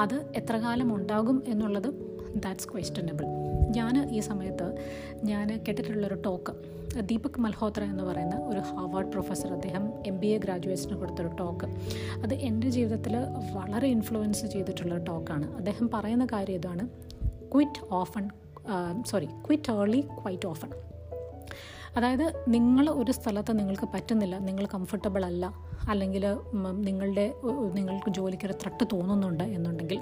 അത് 0.00 0.32
എത്ര 0.36 0.56
കാലം 0.56 0.94
ഉണ്ടാകും 0.94 1.42
എന്നുള്ളത് 1.46 1.90
ദാറ്റ്സ് 2.36 2.68
ക്വസ്റ്റനബിൾ 2.68 3.24
ഞാൻ 3.70 4.10
ഈ 4.10 4.20
സമയത്ത് 4.20 4.66
ഞാൻ 5.24 5.64
കേട്ടിട്ടുള്ളൊരു 5.68 6.14
ടോക്ക് 6.14 6.52
ദീപക് 7.02 7.40
മൽഹോത്ര 7.40 7.82
എന്ന് 7.84 8.04
പറയുന്ന 8.04 8.36
ഒരു 8.36 8.58
ഹാർവാർഡ് 8.58 9.10
പ്രൊഫസർ 9.12 9.52
അദ്ദേഹം 9.52 9.92
എം 10.06 10.20
ബി 10.20 10.26
എ 10.26 10.38
ഗ്രാജുവേറ്റ്സിന് 10.38 10.96
കൊടുത്തൊരു 10.96 11.28
ടോക്ക്. 11.28 11.66
അത് 12.22 12.34
എന്റെ 12.34 12.68
ജീവിതത്തിൽ 12.68 13.16
വളരെ 13.52 13.88
ഇൻഫ്ലുവൻസ് 13.88 14.46
ചെയ്തിട്ടുള്ള 14.46 14.96
ടോക്കാണ്. 14.96 15.56
അദ്ദേഹം 15.56 15.90
പറയുന്ന 15.94 16.26
കാര്യം 16.32 16.54
ഇതാണ് 16.54 16.88
quit 17.52 17.80
often 17.90 18.30
sorry 19.06 19.26
quit 19.26 19.70
early 19.70 20.00
quite 20.00 20.46
often 20.46 20.70
അതായത് 21.96 22.26
നിങ്ങൾ 22.48 22.90
ഒരു 22.90 23.12
സ്ഥലത്ത് 23.12 23.58
നിങ്ങൾക്ക് 23.58 23.86
പറ്റുന്നില്ല 23.94 24.38
നിങ്ങൾ 24.38 24.66
കംഫർട്ടബിൾ 24.66 25.24
അല്ല 25.24 25.44
അല്ലെങ്കിൽ 25.90 26.26
നിങ്ങളുടെ 26.88 27.34
നിങ്ങൾക്ക് 27.74 28.10
ജോലിക്കൊരു 28.10 28.52
ത്രട്ട് 28.52 28.84
തോന്നുന്നുണ്ട് 28.92 29.44
എന്നുണ്ടെങ്കിൽ 29.44 29.98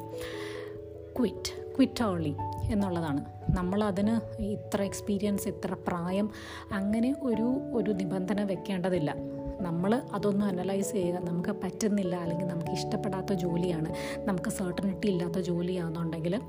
ക്വിറ്റ് 1.18 1.67
ക്വിറ്റ് 1.78 2.04
ഏർലി 2.04 2.34
എന്നുള്ളതാണ്. 2.70 3.24
നമ്മളതിന് 3.56 4.42
ഇത്ര 4.42 4.82
എക്സ്പീരിയൻസ് 4.82 5.48
ഇത്ര 5.48 5.76
പ്രായം 5.86 6.30
അങ്ങനെ 6.72 7.14
ഒരു 7.22 7.60
ഒരു 7.72 7.90
നിബന്ധന 7.90 8.42
വെക്കേണ്ടതില്ല. 8.42 9.14
നമ്മൾ 9.60 10.02
അതൊന്നും 10.12 10.46
അനലൈസ് 10.46 10.92
ചെയ്യുക. 10.92 11.18
നമുക്ക് 11.24 11.48
പറ്റുന്നില്ല 11.48 12.16
അല്ലെങ്കിൽ 12.16 12.46
നമുക്ക് 12.46 12.70
ഇഷ്ടപ്പെടാത്ത 12.70 13.32
ജോലിയാണ്. 13.32 13.94
നമുക്ക് 14.18 14.50
സർട്ടനിറ്റി 14.50 15.08
ഇല്ലാത്ത 15.08 15.34
ജോലിയാണെന്നുണ്ടെങ്കിൽ 15.34 16.40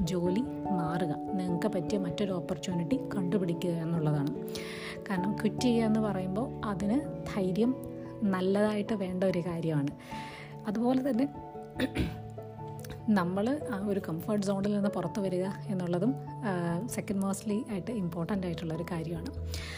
ജോലി 0.00 0.40
മാറുക. 0.70 1.14
നിങ്ങൾക്ക് 1.32 1.66
പറ്റിയ 1.66 1.98
മറ്റൊരു 1.98 2.32
ഓപ്പർച്യൂണിറ്റി 2.32 2.96
കണ്ടുപിടിക്കുക 2.96 3.70
എന്നുള്ളതാണ്. 3.70 4.36
കാരണം 5.10 5.32
ക്വിറ്റ് 5.32 5.60
ചെയ്യുക 5.60 5.86
എന്ന് 5.86 6.00
പറയുമ്പോൾ 6.00 6.60
അതിന് 6.64 7.00
ധൈര്യം 7.34 7.74
നല്ലതായിട്ട് 8.22 8.94
വേണ്ട 8.94 9.24
ഒരു 9.24 9.38
കാര്യമാണ്. 9.38 9.88
അതുപോലെ 10.66 11.10
തന്നെ 11.10 11.28
നമ്മൾ 13.08 13.60
ആ 13.72 13.78
ഒരു 13.88 14.00
കംഫർട്ട് 14.08 14.46
സോണിൽ 14.46 14.72
നിന്ന് 14.74 14.88
പുറത്തു 14.88 15.20
വരിക 15.20 15.46
എന്നുള്ളതും 15.68 16.12
സെക്കൻഡ് 16.86 17.20
മോസ്റ്റ്ലി 17.22 17.64
ആയിട്ട് 17.70 17.90
ഇമ്പോർട്ടന്റ് 17.90 18.46
ആയിട്ടുള്ള 18.46 18.74
ഒരു 18.74 18.86
കാര്യമാണ്. 18.92 19.30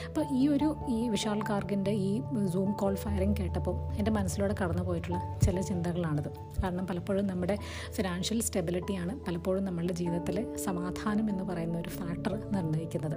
അപ്പോൾ 0.09 0.25
ഈ 0.33 0.49
ഒരു 0.49 0.77
ഈ 0.89 1.09
വിശാൽ 1.09 1.41
കാർഗിന്റെ 1.51 1.91
ഈ 1.91 2.23
സൂം 2.47 2.73
കോൾ 2.73 2.95
ഫയറിങ് 2.95 3.37
കേട്ടപ്പോൾ 3.41 3.97
എന്റെ 3.97 4.11
മനസ്സിലൂടെ 4.11 4.55
കടന്നു 4.63 4.83
പോയിട്ടുള്ള 4.83 5.39
ചില 5.43 5.61
ചിന്തകളാണിത്. 5.61 6.29
കാരണം 6.63 6.87
പലപ്പോഴും 6.87 7.27
നമ്മുടെ 7.27 7.59
ഫിനാൻഷ്യൽ 7.93 8.41
സ്റ്റെബിലിറ്റിയാണ് 8.41 9.21
പലപ്പോഴും 9.21 9.65
നമ്മളുടെ 9.65 9.93
ജീവിതത്തിലെ 9.93 10.57
സമാധാനം 10.57 11.31
എന്ന് 11.31 11.45
പറയുന്ന 11.45 11.79
ഒരു 11.79 11.89
ഫാക്ടർ 11.89 12.35
നിർണയിക്കുന്നത്. 12.53 13.17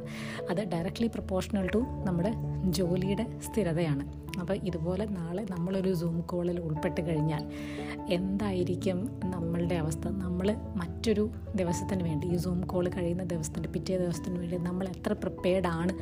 അത് 0.49 0.61
ഡയറക്റ്റ്ലി 0.63 1.07
പ്രൊപ്പോർഷണൽ 1.07 1.67
ടു 1.73 1.77
നമ്മുടെ 1.77 2.33
ജോലിയുടെ 2.65 3.39
സ്ഥിരതയാണ്. 3.39 4.29
അപ്പോൾ 4.39 4.53
ഇതുപോലെ 4.53 5.05
നാളെ 5.05 5.45
നമ്മളൊരു 5.51 5.93
സൂം 5.93 6.21
കോളിൽ 6.21 6.59
ഉൾപ്പെട്ട് 6.59 7.01
കഴിഞ്ഞാൽ 7.07 7.43
എന്തായിരിക്കും 8.09 9.09
നമ്മളുടെ 9.25 9.75
അവസ്ഥ? 9.75 10.07
നമ്മൾ 10.07 10.55
മറ്റൊരു 10.75 11.29
ദിവസത്തിന് 11.55 12.03
വേണ്ടി 12.03 12.27
ഈ 12.27 12.37
സൂം 12.37 12.61
കോൾ 12.61 12.89
കഴിയുന്ന 12.89 13.23
ദിവസത്തിന്റെ 13.39 13.69
പിറ്റേ 13.69 13.97
ദിവസത്തിന് 13.97 14.39
വേണ്ടി 14.39 14.57
നമ്മൾ 14.57 14.87
എത്ര 14.87 15.13
പ്രിപ്പയർഡ് 15.13 15.67
ആണ് 15.67 15.93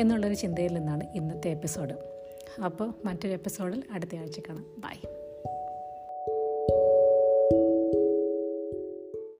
എന്നുള്ളൊരു 0.00 0.34
ചിന്തയിൽ 0.34 0.74
നിന്നാണ് 0.74 1.04
ഇന്നത്തെ 1.14 1.48
എപ്പിസോഡ് 1.48 1.94
അപ്പോൾ 2.64 2.94
മറ്റൊരു 3.04 3.32
എപ്പിസോഡിൽ 3.32 3.82
അടുത്ത 3.90 4.16
ആഴ്ച 4.16 4.40
കാണാം. 4.40 4.66
ബൈ 4.78 4.96